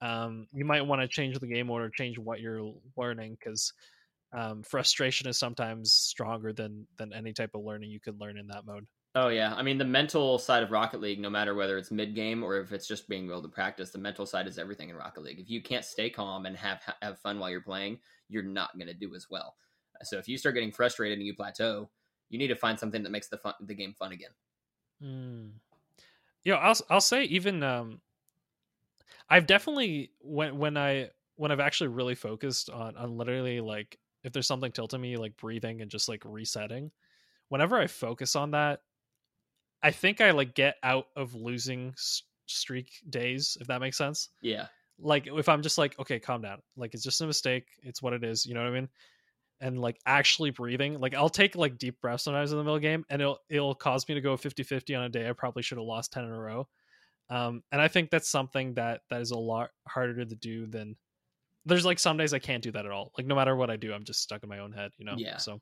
[0.00, 3.72] um, you might want to change the game mode or change what you're learning because
[4.32, 8.46] um, frustration is sometimes stronger than than any type of learning you could learn in
[8.48, 8.86] that mode.
[9.16, 12.14] Oh yeah, I mean the mental side of Rocket League, no matter whether it's mid
[12.14, 14.96] game or if it's just being able to practice, the mental side is everything in
[14.96, 15.40] Rocket League.
[15.40, 18.88] If you can't stay calm and have have fun while you're playing, you're not going
[18.88, 19.54] to do as well.
[20.06, 21.90] So if you start getting frustrated and you plateau,
[22.28, 24.30] you need to find something that makes the fun the game fun again.
[25.02, 25.50] Mm.
[26.44, 28.00] Yeah, I'll I'll say even um,
[29.28, 34.32] I've definitely when when I when I've actually really focused on on literally like if
[34.32, 36.90] there's something tilting me like breathing and just like resetting,
[37.48, 38.80] whenever I focus on that,
[39.82, 41.94] I think I like get out of losing
[42.46, 44.28] streak days if that makes sense.
[44.42, 44.66] Yeah.
[44.98, 48.12] like if i'm just like okay calm down like it's just a mistake it's what
[48.12, 48.88] it is you know what i mean
[49.64, 52.80] and like actually breathing like i'll take like deep breaths sometimes in the middle the
[52.80, 55.78] game and it'll it'll cause me to go 50-50 on a day i probably should
[55.78, 56.68] have lost 10 in a row
[57.30, 60.94] um and i think that's something that that is a lot harder to do than
[61.64, 63.76] there's like some days i can't do that at all like no matter what i
[63.76, 65.38] do i'm just stuck in my own head you know Yeah.
[65.38, 65.58] so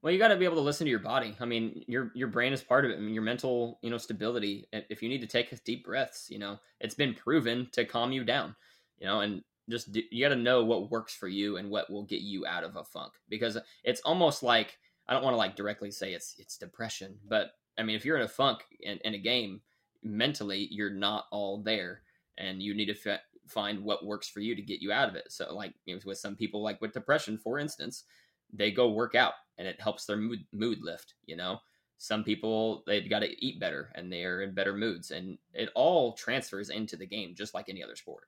[0.00, 1.36] Well, you got to be able to listen to your body.
[1.38, 2.96] I mean, your your brain is part of it.
[2.96, 4.66] I mean, your mental, you know, stability.
[4.72, 8.24] If you need to take deep breaths, you know, it's been proven to calm you
[8.24, 8.56] down.
[8.98, 11.90] You know, and just do, you got to know what works for you and what
[11.90, 15.38] will get you out of a funk because it's almost like I don't want to
[15.38, 18.98] like directly say it's it's depression, but I mean, if you're in a funk in,
[19.04, 19.60] in a game,
[20.02, 22.02] mentally you're not all there,
[22.38, 25.16] and you need to f- find what works for you to get you out of
[25.16, 25.32] it.
[25.32, 28.04] So, like you know, with some people, like with depression, for instance,
[28.52, 31.58] they go work out and it helps their mood mood lift you know
[31.98, 36.12] some people they've got to eat better and they're in better moods and it all
[36.14, 38.24] transfers into the game just like any other sport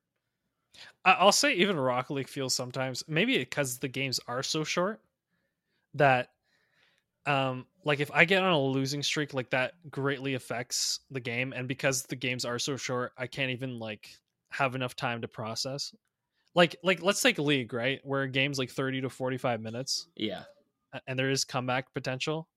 [1.04, 5.00] I'll say even Rocket League feels sometimes maybe because the games are so short
[5.94, 6.30] that
[7.26, 11.52] um like if I get on a losing streak like that greatly affects the game
[11.52, 14.10] and because the games are so short I can't even like
[14.50, 15.94] have enough time to process.
[16.54, 18.00] Like like let's take League, right?
[18.04, 20.42] Where a game's like 30 to 45 minutes yeah
[21.06, 22.48] and there is comeback potential.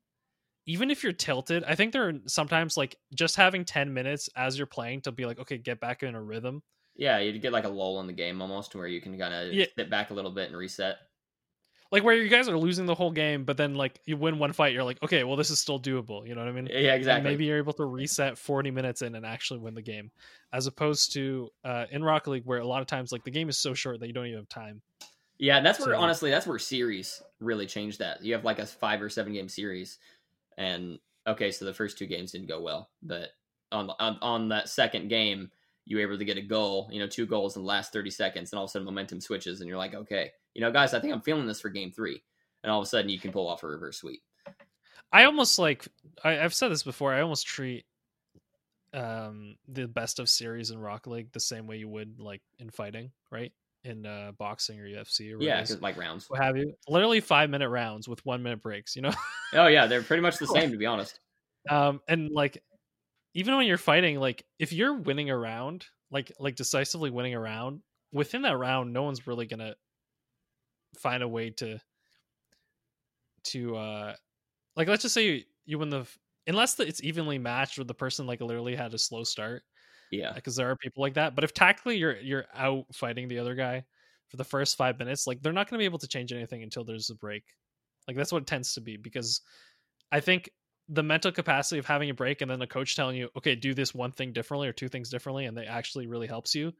[0.66, 4.58] Even if you're tilted, I think there are sometimes like just having 10 minutes as
[4.58, 6.62] you're playing to be like okay, get back in a rhythm
[6.98, 9.54] yeah you'd get like a lull in the game almost where you can kind of
[9.54, 9.66] Yeah.
[9.78, 10.98] sit back a little bit and reset
[11.90, 14.52] like where you guys are losing the whole game, but then like you win one
[14.52, 16.28] fight, you're like, okay, well this is still doable.
[16.28, 16.68] You know what I mean?
[16.70, 19.82] yeah And exactly maybe you're able to reset 40 minutes in and actually win the
[19.82, 20.12] game,
[20.52, 23.48] as opposed to uh, in Rocket League where a lot of times like the game
[23.48, 24.82] is so short that you don't even have time.
[25.40, 28.22] Yeah, that's where So- honestly that's where series really changed that.
[28.22, 29.98] You have like a five or seven game series,
[30.58, 33.30] and okay, so the first two games didn't go well, but
[33.72, 35.52] on on, on that second game,
[35.88, 38.10] you were able to get a goal, you know, two goals in the last thirty
[38.12, 40.94] seconds, and all of a sudden momentum switches, and you're like, okay, you know, guys,
[40.94, 42.22] I think I'm feeling this for game three,
[42.64, 44.22] and all of a sudden you can pull off a reverse sweep.
[45.12, 45.88] I almost like
[46.24, 47.14] I, I've said this before.
[47.14, 47.86] I almost treat
[48.94, 52.70] um the best of series in Rock League the same way you would like in
[52.70, 53.52] fighting, right?
[53.84, 56.26] In uh boxing or UFC or Yeah, like rounds.
[56.30, 56.74] what have you.
[56.88, 58.96] Literally five minute rounds with one minute breaks.
[58.96, 59.14] You know.
[59.54, 61.20] Oh yeah, they're pretty much the same to be honest.
[61.70, 62.64] um and like
[63.38, 67.40] even when you're fighting like if you're winning a round like like decisively winning a
[67.40, 67.82] round
[68.12, 69.76] within that round no one's really gonna
[70.98, 71.80] find a way to
[73.44, 74.14] to uh
[74.76, 76.06] like let's just say you, you win the
[76.48, 79.62] unless the, it's evenly matched or the person like literally had a slow start
[80.12, 80.34] Yeah.
[80.34, 83.54] because there are people like that but if tactically you're you're out fighting the other
[83.54, 83.86] guy
[84.30, 86.64] for the first five minutes like they're not going to be able to change anything
[86.64, 87.44] until there's a break
[88.08, 89.42] like that's what it tends to be because
[90.12, 90.50] i think
[90.90, 93.74] the mental capacity of having a break and then the coach telling you okay do
[93.74, 96.74] this one thing differently or two things differently and that actually really helps you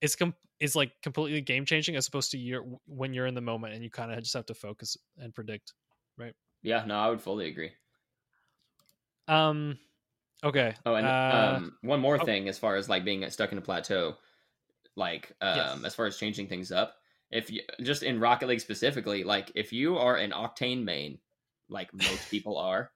[0.00, 3.40] is com- is like completely game changing as opposed to you're when you're in the
[3.40, 5.72] moment and you kind of just have to focus and predict
[6.16, 6.34] right?
[6.62, 7.72] Yeah, no, I would fully agree.
[9.28, 9.78] um
[10.42, 12.24] okay Oh, and uh, um, one more oh.
[12.24, 14.16] thing, as far as like being stuck in a plateau,
[14.96, 15.84] like um, Yes.
[15.84, 16.96] as far as changing things up,
[17.30, 21.18] if you just in Rocket League specifically, like if you are an Octane main,
[21.68, 22.90] like most people are,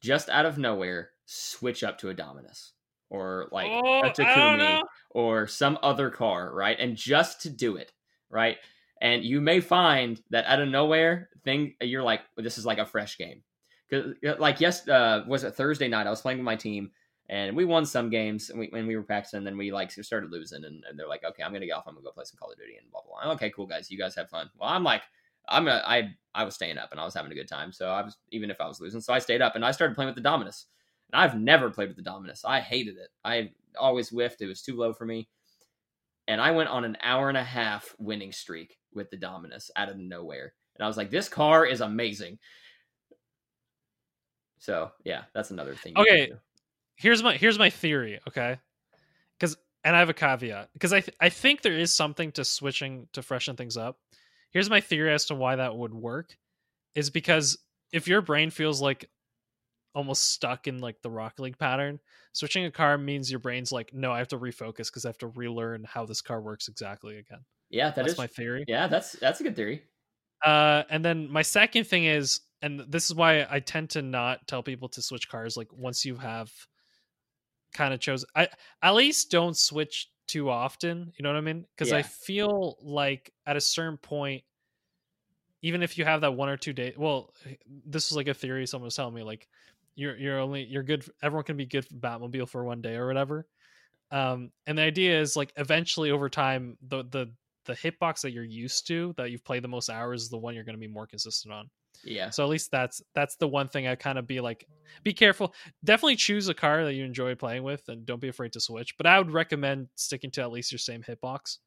[0.00, 2.72] just out of nowhere, switch up to a Dominus
[3.10, 6.76] or like Oh, a Takumi or some other car, right?
[6.78, 7.92] And just to do it,
[8.30, 8.56] right?
[9.00, 12.86] And you may find that out of nowhere, thing you're like, this is like a
[12.86, 13.42] fresh game.
[13.88, 16.06] Because like yes, uh, was it Thursday night?
[16.06, 16.90] I was playing with my team,
[17.28, 20.32] and we won some games, and we, when we were practicing, then we like started
[20.32, 21.84] losing, and, and they're like, okay, I'm gonna get off.
[21.86, 23.32] I'm gonna go play some Call of Duty and blah blah blah.
[23.34, 24.50] Okay, cool guys, you guys have fun.
[24.58, 25.02] Well, I'm like,
[25.48, 27.88] I'm gonna, I I was staying up and I was having a good time, so
[27.88, 30.08] I was even if I was losing, so I stayed up and I started playing
[30.08, 30.66] with the Dominus.
[31.12, 32.44] And I've never played with the Dominus.
[32.44, 33.10] I hated it.
[33.24, 34.42] I always whiffed.
[34.42, 35.28] It was too low for me.
[36.26, 39.88] And I went on an hour and a half winning streak with the Dominus out
[39.88, 40.52] of nowhere.
[40.74, 42.40] And I was like, this car is amazing.
[44.58, 45.96] So yeah, that's another thing.
[45.96, 46.32] Okay.
[46.96, 48.58] here's my here's my theory okay
[49.38, 52.44] because and i have a caveat because I, th- I think there is something to
[52.44, 53.98] switching to freshen things up
[54.56, 56.34] here's my theory as to why that would work
[56.94, 57.58] is because
[57.92, 59.10] if your brain feels like
[59.94, 62.00] almost stuck in like the rock league pattern
[62.32, 65.18] switching a car means your brain's like no i have to refocus because i have
[65.18, 68.86] to relearn how this car works exactly again Yeah, that that's is- my theory Yeah,
[68.88, 69.82] that's that's a good theory.
[70.42, 74.46] uh, and then my second thing is, and this is why I tend to not
[74.46, 75.56] tell people to switch cars.
[75.56, 76.50] Like once you have
[77.72, 78.48] kind of chosen, I
[78.82, 81.12] at least don't switch too often.
[81.16, 81.66] You know what I mean?
[81.76, 84.42] Because I feel like at a certain point,
[85.62, 87.32] even if you have that one or two days, well,
[87.86, 89.22] this was like a theory someone was telling me.
[89.22, 89.48] Like
[89.94, 91.04] you're you're only you're good.
[91.22, 93.46] Everyone can be good for Batmobile for one day or whatever.
[94.10, 97.32] Um, and the idea is like eventually over time, the the
[97.64, 100.54] the hitbox that you're used to that you've played the most hours is the one
[100.54, 101.68] you're going to be more consistent on.
[102.04, 102.30] Yeah.
[102.30, 104.66] So at least that's that's the one thing I kind of be like,
[105.02, 105.54] be careful.
[105.84, 108.96] Definitely choose a car that you enjoy playing with, and don't be afraid to switch.
[108.96, 111.58] But I would recommend sticking to at least your same hitbox,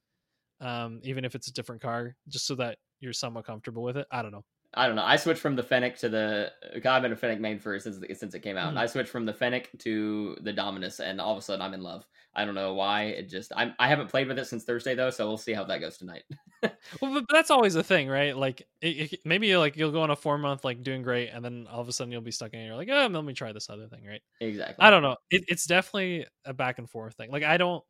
[0.61, 4.07] um, even if it's a different car, just so that you're somewhat comfortable with it.
[4.11, 4.45] I don't know.
[4.75, 5.03] I don't know.
[5.03, 6.51] I switched from the Fennec to the.
[6.85, 8.73] I've been a Fennec main for since since it came out.
[8.73, 8.77] Mhm.
[8.77, 11.81] I switched from the Fennec to the Dominus, and all of a sudden I'm in
[11.81, 12.05] love.
[12.35, 13.05] I don't know why.
[13.05, 15.63] It just I'm I haven't played with it since Thursday though, so we'll see how
[15.63, 16.23] that goes tonight.
[17.01, 18.35] Well, but that's always a thing, right?
[18.35, 21.43] Like it, it- maybe like you'll go on a four month like doing great, and
[21.43, 22.59] then all of a sudden you'll be stuck in.
[22.59, 22.65] it.
[22.65, 24.21] You're like, oh, let me try this other thing, right?
[24.41, 24.75] exactly.
[24.85, 25.15] I don't know.
[25.31, 27.31] It, it's definitely a back and forth thing.
[27.31, 27.81] Like I don't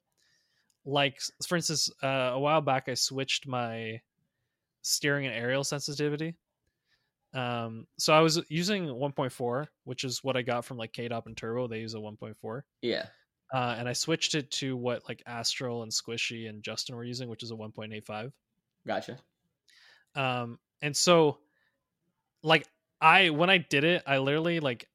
[0.86, 4.00] like, for instance, uh, a while back I switched my
[4.84, 6.36] steering and aerial sensitivity.
[7.34, 11.38] Um, so I was using 1.4, which is what I got from like Kaydop and
[11.38, 11.68] Turbo.
[11.68, 13.06] They use a 1.4, Yeah.
[13.54, 17.30] uh, and I switched it to what like Aztral and Squishy and Justin were using,
[17.30, 18.32] which is a 1.85
[18.88, 19.18] Gotcha.
[20.16, 21.38] um and so
[22.42, 22.66] like
[23.02, 24.88] i when i did it i literally like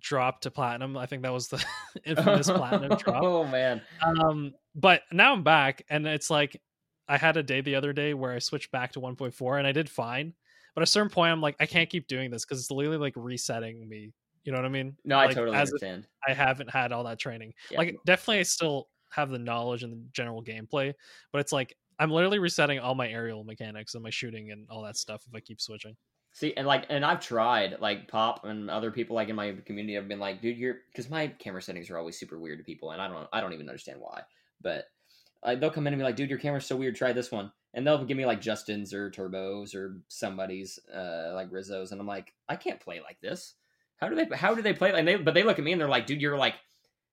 [0.00, 1.64] dropped to platinum i think that was the
[2.04, 3.80] infamous platinum drop Oh man.
[4.02, 6.60] um but now i'm back and it's like
[7.08, 9.72] i had a day the other day where i switched back to 1.4 and i
[9.72, 10.34] did fine
[10.74, 12.98] but at a certain point i'm like i can't keep doing this because it's literally
[12.98, 14.12] like resetting me
[14.44, 16.06] you know what i mean No, I totally understand.
[16.26, 17.78] i haven't had all that training Yeah.
[17.78, 20.92] like definitely i still have the knowledge and the general gameplay
[21.32, 24.82] but it's like i'm literally resetting all my aerial mechanics and my shooting and all
[24.82, 25.96] that stuff if i keep switching
[26.36, 29.94] See, and like, and I've tried, like, Pop and other people, like in my community,
[29.94, 32.90] have been like, dude, you're, because my camera settings are always super weird to people,
[32.90, 34.22] and I don't, I don't even understand why.
[34.60, 34.86] But
[35.44, 36.96] like, they'll come in and be like, dude, your camera's so weird.
[36.96, 41.52] Try this one, and they'll give me like Justin's or Turbos or somebody's, uh, like
[41.52, 43.54] Rizzo's, and I'm like, I can't play like this.
[43.96, 44.92] How do they, how do they play?
[44.98, 46.54] And they, but they look at me and they're like, dude, you're like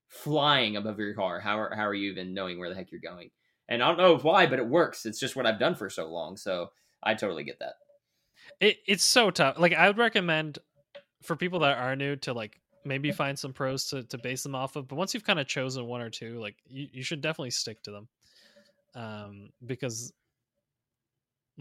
[0.08, 1.40] flying above your car.
[1.42, 3.32] How are, how are you even knowing where the heck you're going?
[3.68, 5.06] And I don't know why, but it works.
[5.06, 6.72] It's just what I've done for so long, so
[7.04, 7.74] I totally get that.
[8.60, 10.60] it, it's so tough like i would recommend
[11.22, 14.56] for people that are new to like maybe find some pros to, to base them
[14.56, 17.22] off of but once you've kind of chosen one or two like you, you should
[17.22, 18.08] definitely stick to them
[18.96, 20.12] um because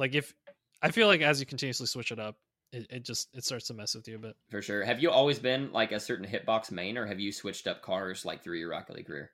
[0.00, 0.34] like if
[0.82, 2.36] i feel like as you continuously switch it up
[2.72, 4.84] it, it just it starts to mess with you a bit For sure.
[4.84, 8.24] Have you always been like a certain hitbox main, or have you switched up cars
[8.24, 9.30] like through your Rocket League career?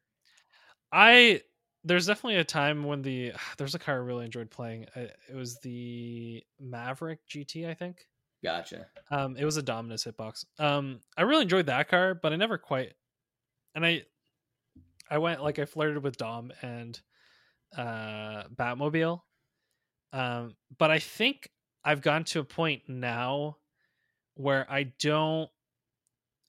[0.92, 1.40] i
[1.84, 5.58] there's definitely a time when the there's a car i really enjoyed playing it was
[5.60, 8.06] the maverick gt i think
[8.44, 8.86] Gotcha.
[9.10, 10.44] Um, it was a Dominus hitbox.
[10.58, 12.92] Um, I really enjoyed that car, but I never quite.
[13.74, 14.02] And I,
[15.10, 17.00] I went like I flirted with Dom and
[17.76, 19.20] uh Batmobile.
[20.16, 21.50] Um, but I think
[21.84, 23.58] I've gotten to a point now
[24.34, 25.50] where I don't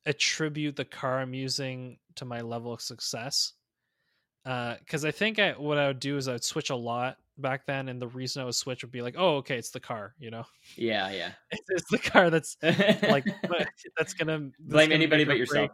[0.06, 3.54] attribute the car I'm using to my level of success.
[4.46, 7.66] Because I think I, what I would do is I would switch a lot back
[7.66, 10.16] then, and the reason I would switch would be like, oh, okay, it's the car,
[10.18, 10.46] you know,
[10.78, 11.32] Yeah, yeah.
[11.52, 13.26] it's, it's the car that's like
[13.98, 15.72] that's gonna that's blame gonna anybody but yourself.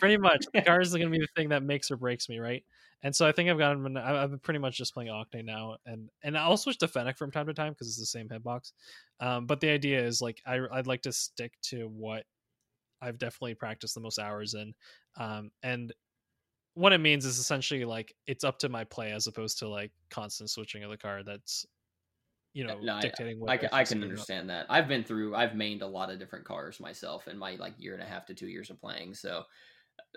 [0.00, 2.64] Pretty much, the car is gonna be the thing that makes or breaks me, right?
[3.02, 5.78] And so I think I've gotten I- I've been pretty much just playing Octane now,
[5.86, 8.72] and and I'll switch to Fennec from time to time because it's the same hitbox.
[9.20, 12.26] Um, but the idea is like I I'd like to stick to what
[13.02, 14.74] I've definitely practiced the most hours in,
[15.18, 15.92] um, and
[16.74, 19.92] what it means is essentially like it's up to my play as opposed to like
[20.10, 21.22] constant switching of the car.
[21.24, 21.66] That's
[22.54, 24.28] you know No, I- dictating what I can, I can speed up.
[24.28, 24.66] understand that.
[24.68, 27.94] I've been through, I've mained a lot of different cars myself in my like year
[27.94, 29.14] and a half to two years of playing.
[29.14, 29.44] So,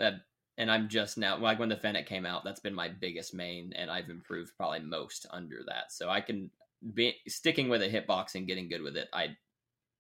[0.01, 0.13] uh,
[0.57, 3.73] and I'm just now, like when the Fennec came out, that's been my biggest main,
[3.75, 5.91] and I've improved probably most under that.
[5.91, 6.51] So I can
[6.93, 9.07] be sticking with a hitbox and getting good with it.
[9.13, 9.35] I,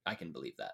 [0.05, 0.73] I can believe that.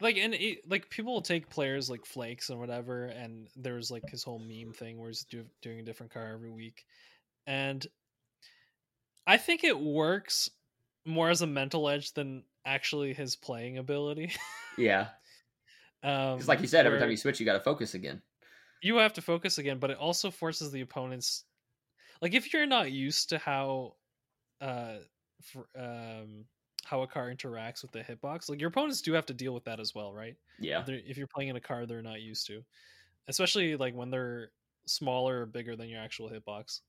[0.00, 4.08] like and it, like people will take players like flakes and whatever and there's like
[4.08, 6.84] his whole meme thing where he's do, doing a different car every week
[7.46, 7.86] and
[9.26, 10.50] i think it works
[11.04, 14.32] more as a mental edge than actually his playing ability
[14.78, 15.08] Yeah,
[16.02, 18.22] um because like you said, every time you switch, you got to focus again.
[18.82, 21.44] You have to focus again but it also forces the opponents
[22.22, 23.94] like if you're not used to how
[24.60, 24.96] uh
[25.42, 26.44] for, um
[26.84, 29.64] how a car interacts with the hitbox like your opponents do have to deal with
[29.64, 30.36] that as well right?
[30.58, 32.62] Yeah, if, if you're playing in a car they're not used to
[33.28, 34.50] especially like when they're
[34.86, 36.80] smaller or bigger than your actual hitbox.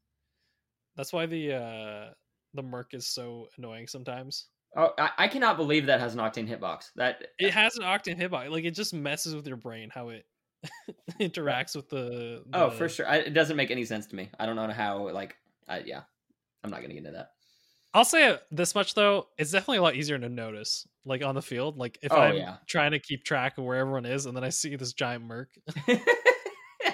[0.95, 2.09] That's why the uh
[2.53, 4.47] the merc is so annoying sometimes.
[4.75, 6.91] Oh, I, I cannot believe that has an octane hitbox.
[6.95, 10.25] That it has an octane hitbox like it just messes with your brain how it
[11.19, 14.29] interacts with the, oh, for sure, I, it doesn't make any sense to me.
[14.39, 15.09] I don't know how.
[15.09, 15.35] Like,
[15.67, 16.01] I, yeah,
[16.63, 17.31] I'm not gonna get into that.
[17.93, 21.41] i'll say this much though it's definitely a lot easier to notice like on the
[21.41, 22.55] field like if Oh, i'm yeah.
[22.65, 25.49] trying to keep track of where everyone is and then i see this giant merc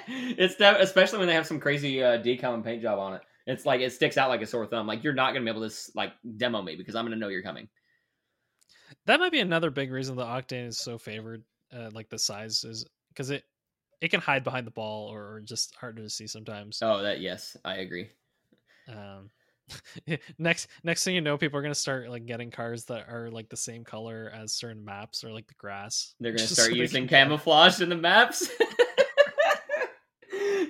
[0.08, 3.22] it's that, especially when they have some crazy uh, decal and paint job on it.
[3.46, 4.88] It's like it sticks out like a sore thumb.
[4.88, 7.44] Like you're not gonna be able to like demo me because I'm gonna know you're
[7.44, 7.68] coming.
[9.06, 11.44] that might be another big reason the octane is so favored
[11.76, 13.44] uh, like the size is because it
[14.02, 17.56] it can hide behind the ball or, just harder to see sometimes Oh, that yes,
[17.66, 18.10] I agree.
[18.88, 19.30] um
[20.40, 23.30] next next thing you know people are going to start like getting cars that are
[23.30, 27.06] like the same color as certain maps or like the grass They're gonna start using
[27.08, 28.50] camouflage in the maps.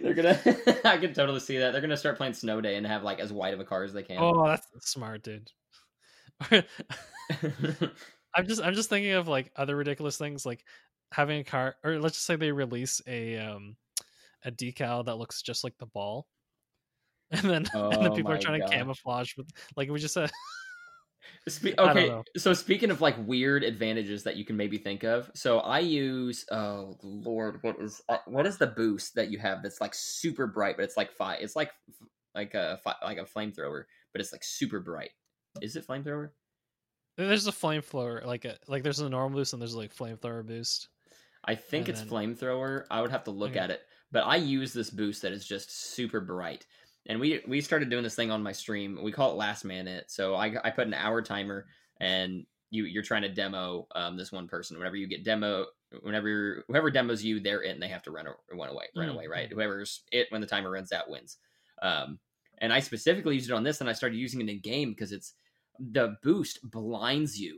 [0.01, 0.39] They're gonna.
[0.86, 1.71] I can totally see that.
[1.71, 3.93] They're gonna start playing Snow Day and have like as white of a car as
[3.93, 4.17] they can.
[4.19, 5.51] oh that's smart dude
[8.36, 10.63] i'm just i'm just thinking of like other ridiculous things like
[11.12, 13.76] having a car or let's just say they release a um
[14.45, 16.28] a decal that looks just like the ball
[17.32, 18.70] and then and then Oh people are trying gosh.
[18.70, 20.32] to camouflage with like we just said
[21.47, 25.60] Spe- okay, so speaking of like weird advantages that you can maybe think of, so
[25.60, 29.82] I use oh lord, what is uh, what is the boost that you have that's
[29.82, 31.72] like super bright, but it's like five, it's like
[32.36, 33.84] like a like a flamethrower,
[34.14, 35.12] but it's like super bright.
[35.62, 36.30] Is it flamethrower?
[37.18, 40.89] there's a flamethrower like a like there's a normal boost and there's like flamethrower boost
[41.47, 42.85] I think And it's then- flamethrower.
[42.91, 43.59] I would have to look Okay.
[43.59, 43.81] at it,
[44.11, 46.65] but I use this boost that is just super bright.
[47.05, 48.99] And we we started doing this thing on my stream.
[49.01, 50.11] We call it last man it.
[50.11, 51.67] So I I put an hour timer,
[52.01, 54.77] and you you're trying to demo um this one person.
[54.77, 55.67] Whenever you get demo,
[56.01, 59.07] whenever you're, whoever demos you, they're it, and they have to run run away, run
[59.07, 59.49] Mm, away, right?
[59.49, 59.53] mm.
[59.53, 61.37] Whoever's it when the timer runs out wins.
[61.81, 62.19] Um,
[62.57, 65.13] and I specifically used it on this, and I started using it in game because
[65.13, 65.33] it's
[65.79, 67.57] the boost blinds you.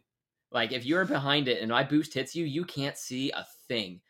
[0.51, 4.01] Like if you're behind it and my boost hits you, you can't see a thing.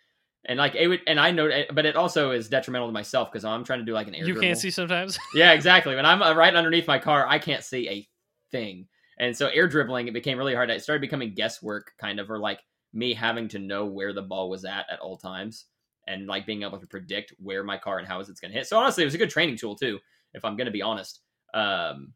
[0.46, 3.46] And like it would, and I know, but it also is detrimental to myself because
[3.46, 4.22] I'm trying to do like an air.
[4.22, 4.42] you dribble.
[4.42, 5.96] can't see sometimes Yeah, exactly.
[5.96, 8.08] When I'm uh, right underneath my car, I can't see a
[8.50, 8.88] thing.
[9.20, 10.70] And so air dribbling, it became really hard.
[10.70, 12.62] It started becoming guesswork, kind of, or like
[12.94, 15.66] me having to know where the ball was at at all times,
[16.08, 18.58] and like being able to predict where my car and how is it's going to
[18.58, 18.66] hit.
[18.66, 20.00] So honestly, it was a good training tool too,
[20.34, 21.20] if I'm going to be honest.
[21.54, 22.14] Um,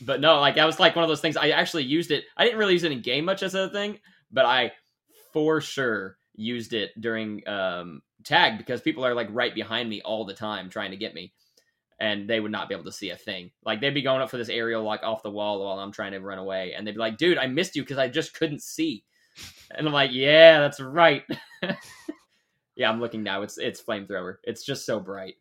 [0.00, 1.36] but no, like that was like one of those things.
[1.36, 2.24] I actually used it.
[2.36, 4.00] I didn't really use it in game much as a thing,
[4.32, 4.72] but I
[5.32, 10.24] for sure used it during um, tag because people are like right behind me all
[10.24, 11.32] the time trying to get me,
[11.98, 13.50] and they would not be able to see a thing.
[13.64, 16.12] Like they'd be going up for this aerial like off the wall while I'm trying
[16.12, 18.62] to run away, and they'd be like, "Dude, I missed you because I just couldn't
[18.62, 19.04] see."
[19.70, 21.22] And I'm like, "Yeah, that's right."
[22.76, 23.42] yeah, I'm looking now.
[23.42, 24.36] It's it's flamethrower.
[24.44, 25.36] It's just so bright.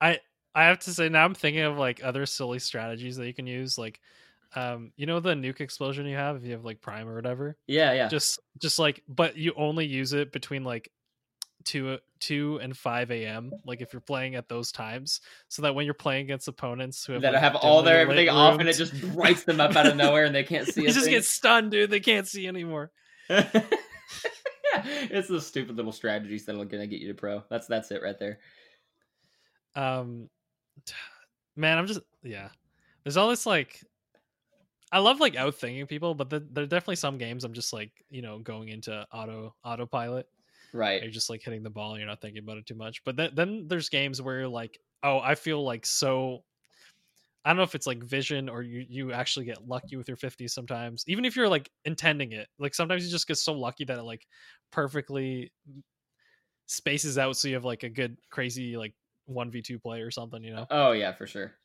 [0.00, 0.20] I
[0.54, 3.46] I have to say now I'm thinking of like other silly strategies that you can
[3.46, 4.00] use, like
[4.54, 7.56] um, you know the nuke explosion you have if you have like prime or whatever.
[7.66, 8.08] Yeah, yeah.
[8.08, 10.90] Just just like, but you only use it between like
[11.64, 13.52] two two and five a.m.
[13.66, 17.12] Like if you're playing at those times, so that when you're playing against opponents who
[17.12, 19.86] have that like, have all their everything off and it just brights them up out
[19.86, 20.82] of nowhere and they can't see.
[20.82, 21.10] you just thing.
[21.14, 21.90] get stunned, dude.
[21.90, 22.90] They can't see anymore.
[23.28, 23.50] yeah,
[24.84, 27.42] it's the stupid little strategies that are gonna get you to pro.
[27.50, 28.38] That's that's it right there.
[29.76, 30.30] um
[31.56, 32.48] man i'm just yeah
[33.02, 33.82] there's all this like
[34.92, 37.92] i love like outthinking people but the, there are definitely some games i'm just like
[38.10, 40.26] you know going into auto autopilot
[40.72, 41.04] Right.
[41.04, 43.16] you're just like hitting the ball and you're not thinking about it too much but
[43.16, 46.44] then, then there's games where you're like oh i feel like so
[47.44, 50.16] i don't know if it's like vision or you you actually get lucky with your
[50.16, 53.84] 50s sometimes even if you're like intending it like sometimes you just get so lucky
[53.84, 54.26] that it like
[54.70, 55.52] perfectly
[56.66, 60.52] spaces out so you have like a good crazy like 1v2 play or something you
[60.52, 61.58] know Oh yeah, for sure.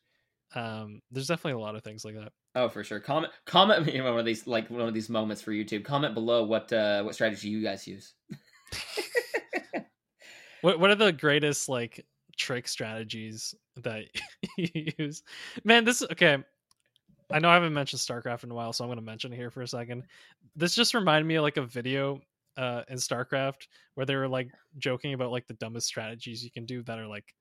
[0.54, 3.00] Um there's definitely a lot of things like that Oh, for sure.
[3.00, 5.84] Comment comment know, one of these like one of these moments for YouTube.
[5.84, 8.14] Comment below what uh what strategy you guys use.
[10.62, 12.04] what what are the greatest like
[12.36, 14.04] trick strategies that
[14.56, 15.22] you use
[15.62, 16.38] man this okay
[17.30, 19.36] i know i haven't mentioned starcraft in a while so i'm going to mention it
[19.36, 20.02] here for a second
[20.56, 22.20] this just reminded me of like a video
[22.56, 26.66] uh in starcraft where they were like joking about like the dumbest strategies you can
[26.66, 27.34] do that are like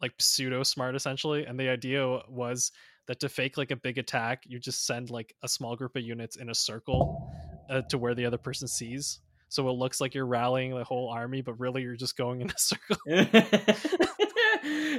[0.00, 2.72] like pseudo smart essentially and the idea was
[3.06, 6.02] that to fake like a big attack you just send like a small group of
[6.02, 7.30] units in a circle
[7.70, 9.20] uh, to where the other person sees.
[9.48, 12.50] So it looks like you're rallying the whole army but really you're just going in
[12.50, 12.96] a circle.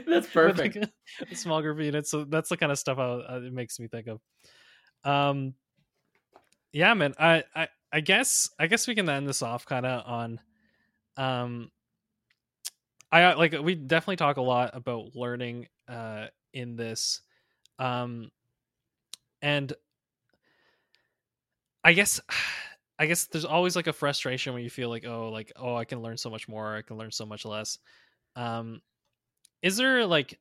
[0.07, 0.75] That's perfect.
[0.75, 0.91] like, a,
[1.31, 2.11] a small group of units.
[2.11, 4.21] So that's the kind of stuff I, uh, it makes me think of.
[5.03, 5.55] Um
[6.75, 10.05] yeah man I, I i guess i guess we can end this off kind of
[10.05, 10.39] on
[11.15, 11.71] um
[13.11, 17.21] i uh, like we definitely talk a lot about learning uh in this
[17.79, 18.31] um
[19.41, 19.73] and
[21.83, 22.19] i guess
[22.99, 25.85] i guess there's always like a frustration when you feel like oh like oh i
[25.85, 27.77] can learn so much more i can learn so much less
[28.35, 28.81] um
[29.61, 30.39] is there like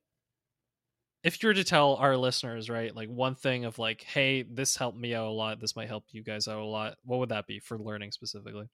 [1.25, 4.77] if you were to tell our listeners right like one thing of like hey this
[4.77, 7.31] helped me out a lot this might help you guys out a lot what would
[7.31, 8.69] that be for learning specifically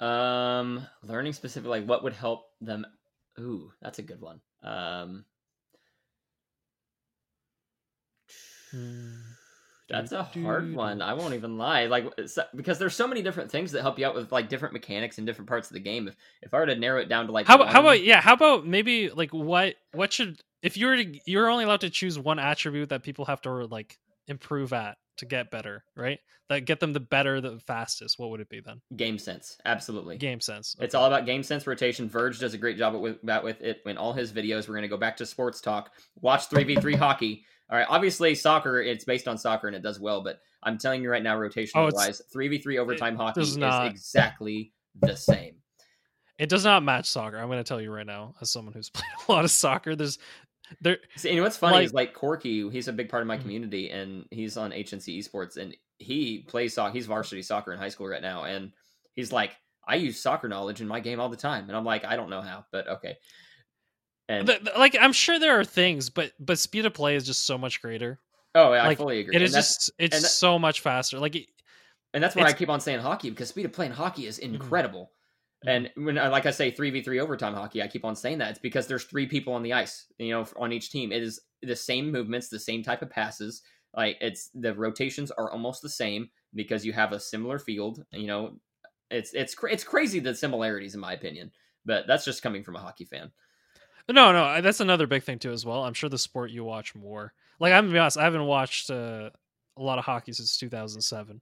[0.00, 2.84] Um, learning specifically, like what would help them?
[3.38, 4.40] Ooh, that's a good one.
[4.62, 5.24] Um,
[9.88, 11.02] that's a hard one.
[11.02, 11.86] I won't even lie.
[11.86, 12.06] Like
[12.54, 15.26] because there's so many different things that help you out with like different mechanics and
[15.26, 16.08] different parts of the game.
[16.08, 18.20] If if I were to narrow it down to like how, about- how about yeah
[18.20, 21.90] how about maybe like what what should if you were to you're only allowed to
[21.90, 26.60] choose one attribute that people have to like improve at to get better right that
[26.60, 30.16] get them the better the fastest what would it be then game sense, absolutely.
[30.18, 32.08] game sense It's all about game sense rotation.
[32.08, 34.68] Virge does a great job with about with it in all his videos.
[34.68, 35.92] We're going to go back to sports talk.
[36.20, 37.44] Watch three v three hockey.
[37.70, 38.80] All right, obviously soccer.
[38.80, 40.22] It's based on soccer and it does well.
[40.22, 43.56] But I'm telling you right now, rotational Oh, wise, three v three overtime hockey is
[43.56, 45.54] not- exactly the same.
[46.38, 48.90] it does not match soccer i'm going to tell you right now as someone who's
[48.94, 50.18] played a lot of soccer there's
[50.80, 53.36] there See, and what's funny Like- is like Corky, he's a big part of my
[53.36, 53.42] Mhm.
[53.42, 56.92] community, and he's on HNC Esports, and he plays soccer.
[56.92, 58.72] He's varsity soccer in high school right now, and
[59.14, 59.56] he's like,
[59.86, 62.30] I use soccer knowledge in my game all the time, and I'm like, I don't
[62.30, 63.16] know how, but okay.
[64.28, 64.48] And
[64.78, 67.82] like i'm sure there are things but but speed of play is just so much
[67.82, 68.18] greater
[68.54, 69.34] oh, yeah, I fully agree.
[69.34, 71.48] it is just it's that- so much faster like it,
[72.14, 74.38] and that's why I keep on saying hockey because speed of play in hockey is
[74.38, 74.54] Mhm.
[74.54, 75.12] incredible.
[75.66, 78.50] And when like I say three v three overtime hockey, I keep on saying that
[78.50, 81.12] it's because there's three people on the ice, you know, on each team.
[81.12, 83.62] It is the same movements, the same type of passes.
[83.96, 88.04] Like it's the rotations are almost the same because you have a similar field.
[88.10, 88.56] You know,
[89.10, 91.52] it's it's it's crazy the similarities in my opinion,
[91.84, 93.30] but that's just coming from a hockey fan.
[94.08, 96.94] no no that's another big thing too as well i'm sure the sport you watch
[96.94, 99.30] more like i'm gonna be honest i haven't watched uh,
[99.76, 101.40] a lot of hockey since 2007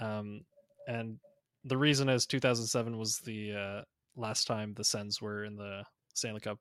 [0.00, 0.42] um
[0.88, 1.18] and
[1.66, 3.82] the reason is 2007 was the uh
[4.16, 5.82] last time the sens were in the
[6.14, 6.58] stanley cup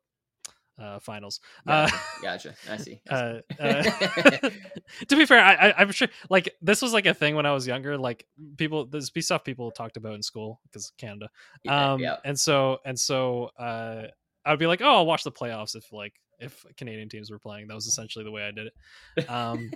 [0.78, 1.88] uh finals uh
[2.22, 2.56] Gotcha, gotcha.
[2.70, 3.01] I see.
[3.10, 4.43] I uh, see.
[4.43, 4.49] uh,
[5.08, 7.51] to be fair, I, I, I'm sure like this was like a thing when I
[7.53, 7.97] was younger.
[7.97, 8.26] Like
[8.58, 11.30] people, this be stuff people talked about in school because Canada.
[11.64, 12.18] Yeah, Um, yeah.
[12.26, 14.08] and so and so, uh,
[14.45, 17.68] I'd be like, oh, I'll watch the playoffs if like if Canadian teams were playing.
[17.68, 18.68] That was essentially the way I did
[19.16, 19.30] it.
[19.30, 19.72] Um,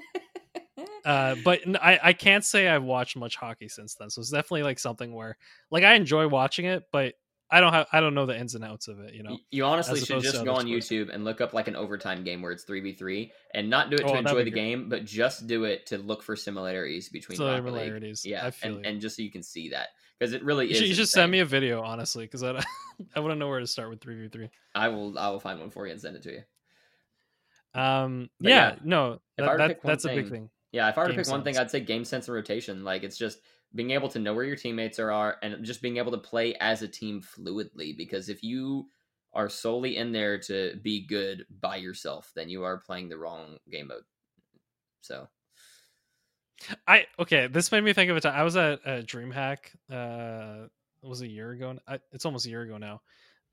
[1.05, 4.09] uh, but I can't say I've watched much hockey since then.
[4.09, 5.37] So it's definitely like something where
[5.71, 7.15] like I enjoy watching it, but
[7.51, 9.15] I don't have I don't know the ins and outs of it.
[9.15, 10.67] You know, You honestly should just go on.
[10.67, 13.89] YouTube and look up like an overtime game where it's three v three, and not
[13.89, 14.61] do it Oh, to that'd enjoy the great.
[14.61, 18.23] game, but just do it to look for similarities between similarities.
[18.25, 19.87] Yeah, I and, and just so you can see that
[20.19, 20.77] because it really You is.
[20.77, 22.63] should, you should send me a video, honestly, because I
[23.15, 24.49] I wouldn't know where to start with three v three.
[24.75, 25.17] I will.
[25.17, 26.43] I will find one for you and send it to you.
[27.73, 30.49] Um, yeah, yeah, no, that, that that's a big thing- thing.
[30.71, 31.57] Yeah, if I were to pick one thing.
[31.57, 32.83] I'd say game sense and rotation.
[32.83, 33.39] Like it's just
[33.73, 36.55] being able to know where your teammates are, are and just being able to play
[36.55, 37.95] as a team fluidly.
[37.97, 38.87] Because if you
[39.33, 43.57] are solely in there to be good by yourself, then you are playing the wrong
[43.71, 44.03] game mode.
[45.01, 45.27] So
[46.87, 47.47] I okay.
[47.47, 48.35] This made me think of a time.
[48.35, 49.57] I was at uh, DreamHack.
[49.91, 50.67] Uh,
[51.01, 51.77] it was a year ago.
[51.87, 53.01] I, it's almost a year ago now.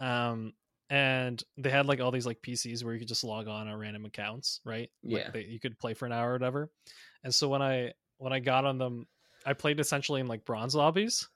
[0.00, 0.52] Um,
[0.90, 3.78] and they had like all these like PCs where you could just log on on
[3.78, 4.90] random accounts, right?
[5.02, 5.30] Like, Yeah.
[5.32, 6.70] they, you could play for an hour or whatever.
[7.24, 9.06] And so when I when I got on them,
[9.44, 11.28] I played essentially in like bronze lobbies.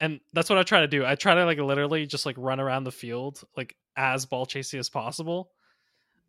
[0.00, 1.04] And that's what I try to do.
[1.06, 4.78] I try to like literally just like run around the field like as ball chasing
[4.80, 5.50] as possible.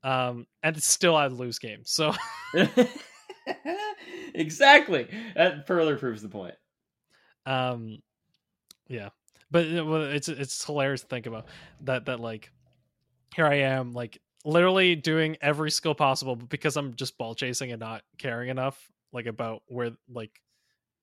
[0.03, 1.91] Um, and still I'd lose games.
[1.91, 2.13] So
[4.33, 6.55] exactly, that further proves the point.
[7.45, 7.99] um
[8.89, 9.09] yeah
[9.51, 11.45] but it's it's hilarious to think about
[11.81, 12.51] that that like
[13.35, 17.71] here i am like literally doing every skill possible but because i'm just ball chasing
[17.71, 20.31] and not caring enough like about where like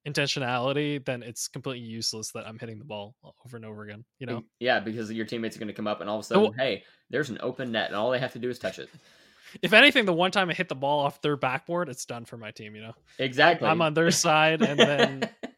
[0.07, 3.15] intentionality then it's completely useless that i'm hitting the ball
[3.45, 6.01] over and over again you know Yeah, because your teammates are going to come up
[6.03, 8.33] and all of a sudden, Well- hey, there's an open net, and all they have
[8.35, 8.91] to do is touch it.
[9.63, 12.37] if anything the one time i hit the ball off their backboard it's done for
[12.37, 13.69] my team you know Exactly.
[13.69, 15.31] i'm on their side and then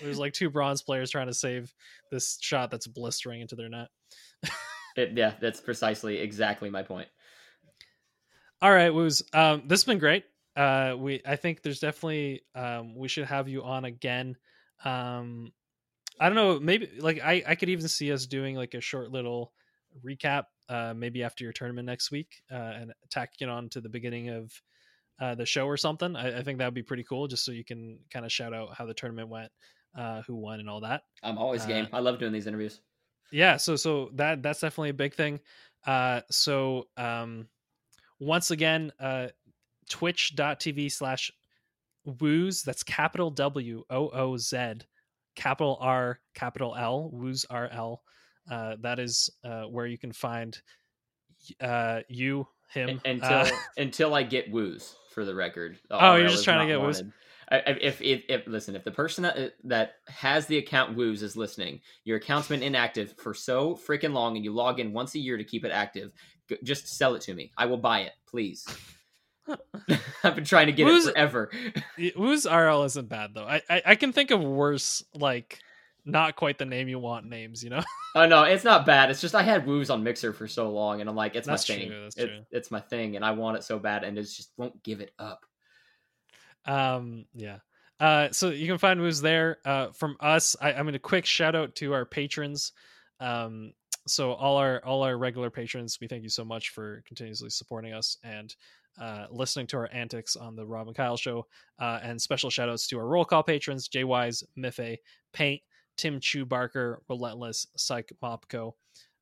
[0.00, 1.74] there's like two bronze players trying to save
[2.10, 3.88] this shot that's blistering into their net
[4.96, 7.08] It- yeah, that's precisely exactly my point.
[8.60, 9.22] All right, Woos.
[9.32, 10.24] Um, this has been great.
[10.54, 14.36] Uh, we I think there's definitely um, we should have you on again.
[14.84, 15.52] Um,
[16.20, 19.10] I don't know, maybe like I I could even see us doing like a short
[19.10, 19.52] little
[20.04, 23.88] recap, uh, maybe after your tournament next week, uh, and tacking it on to the
[23.88, 24.52] beginning of
[25.20, 26.14] uh, the show or something.
[26.14, 28.52] I, I think that would be pretty cool, just so you can kind of shout
[28.54, 29.50] out how the tournament went,
[29.96, 31.86] uh, who won, and all that I'm always game.
[31.92, 32.80] Uh, I love doing these interviews.
[33.30, 35.40] yeah so so that that's definitely a big thing
[35.86, 37.48] uh so um
[38.20, 39.28] once again uh
[39.88, 41.30] twitch.tv slash
[42.20, 44.56] woos that's capital w o o z
[45.34, 48.02] capital r capital l woos r l
[48.50, 50.60] uh that is uh where you can find
[51.60, 55.78] uh you him until uh, until I get woos for the record.
[55.88, 57.12] The Oh, you're just trying to get wanted.
[57.52, 61.80] If, if if listen, if the person that that has the account woos is listening,
[62.04, 65.36] your account's been inactive for so freaking long, and you log in once a year
[65.36, 66.12] to keep it active.
[66.64, 67.52] Just sell it to me.
[67.56, 68.66] I will buy it, please.
[70.24, 71.50] I've been trying to get Woos- it forever.
[72.16, 75.58] woos rl isn't bad though I, I i can think of worse like
[76.04, 77.82] not quite the name you want names you know
[78.14, 79.10] Oh no, it's not bad.
[79.10, 81.66] It's just I had woos on Mixer for so long, and I'm like, it's That's
[81.66, 82.02] my true, thing.
[82.02, 82.40] that's It- true.
[82.50, 85.12] It's my thing, and I want it so bad, and it just won't give it
[85.18, 85.46] up.
[86.66, 87.58] Um yeah.
[88.00, 90.56] Uh so you can find moves there uh from us.
[90.60, 92.72] I, i'm gonna quick shout out to our patrons.
[93.20, 93.72] Um
[94.06, 97.92] so all our all our regular patrons we thank you so much for continuously supporting
[97.92, 98.54] us and
[99.00, 101.46] uh listening to our antics on the rob and kyle show.
[101.78, 104.96] Uh and special shout outs to our roll call patrons jay wise miffy
[105.32, 105.60] paint
[105.96, 108.72] tim chu barker relentless psych mopco.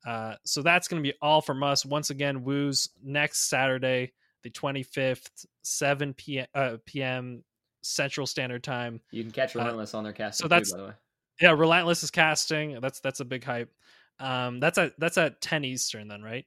[0.07, 1.84] Uh so that's gonna be all from us.
[1.84, 4.12] Once again woos next saturday
[4.43, 7.43] the 25th 7 p.m uh, p.m
[7.82, 10.38] central standard time You can catch Uh, Relentless on their cast.
[10.38, 10.93] so too, that's- by the way.
[11.41, 13.72] yeah relentless is casting that's that's a big hype
[14.18, 16.45] um that's at that's at 10 eastern then right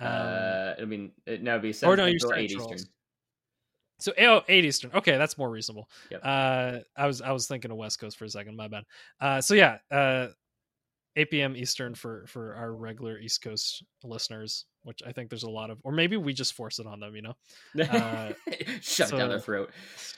[0.00, 2.78] um, uh, I mean, it, no, it'd be or no, you're Central, eight Eastern.
[3.98, 6.20] so oh, 8 eastern okay that's more reasonable Yep.
[6.24, 8.84] uh i was i was thinking of west coast for a second my bad
[9.20, 10.28] uh so yeah uh
[11.16, 15.50] 8 p.m eastern for for our regular east coast listeners which i think there's a
[15.50, 17.34] lot of or maybe we just force it on them you know?
[17.84, 18.32] Uh,
[18.80, 19.70] Shove it down their throat.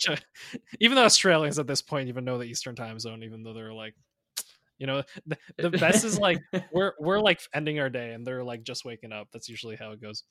[0.81, 3.73] even though australians at this point even know the eastern time zone even though they're
[3.73, 3.95] like
[4.83, 6.41] you know the, the best is like
[6.73, 9.29] we're we're like ending our day and they're like just waking up.
[9.33, 10.25] That's usually how it goes.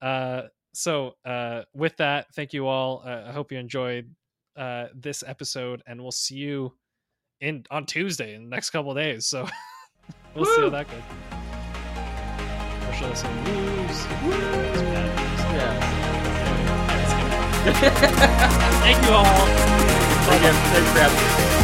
[0.00, 0.42] Uh
[0.72, 3.02] so uh with that thank you all.
[3.04, 4.08] Uh, i hope you enjoyed
[4.56, 6.72] uh this episode and we'll see you
[7.40, 9.26] in on tuesday in the next couple of days.
[9.26, 9.48] So
[10.34, 11.37] we'll see how that goes
[13.02, 14.06] or should i say woos?
[14.24, 15.10] Woos, bad
[15.54, 15.72] yeah.
[16.94, 17.82] news.
[18.82, 19.68] thank you all
[20.28, 20.52] Thank you.
[20.52, 21.57] Thanks for having me.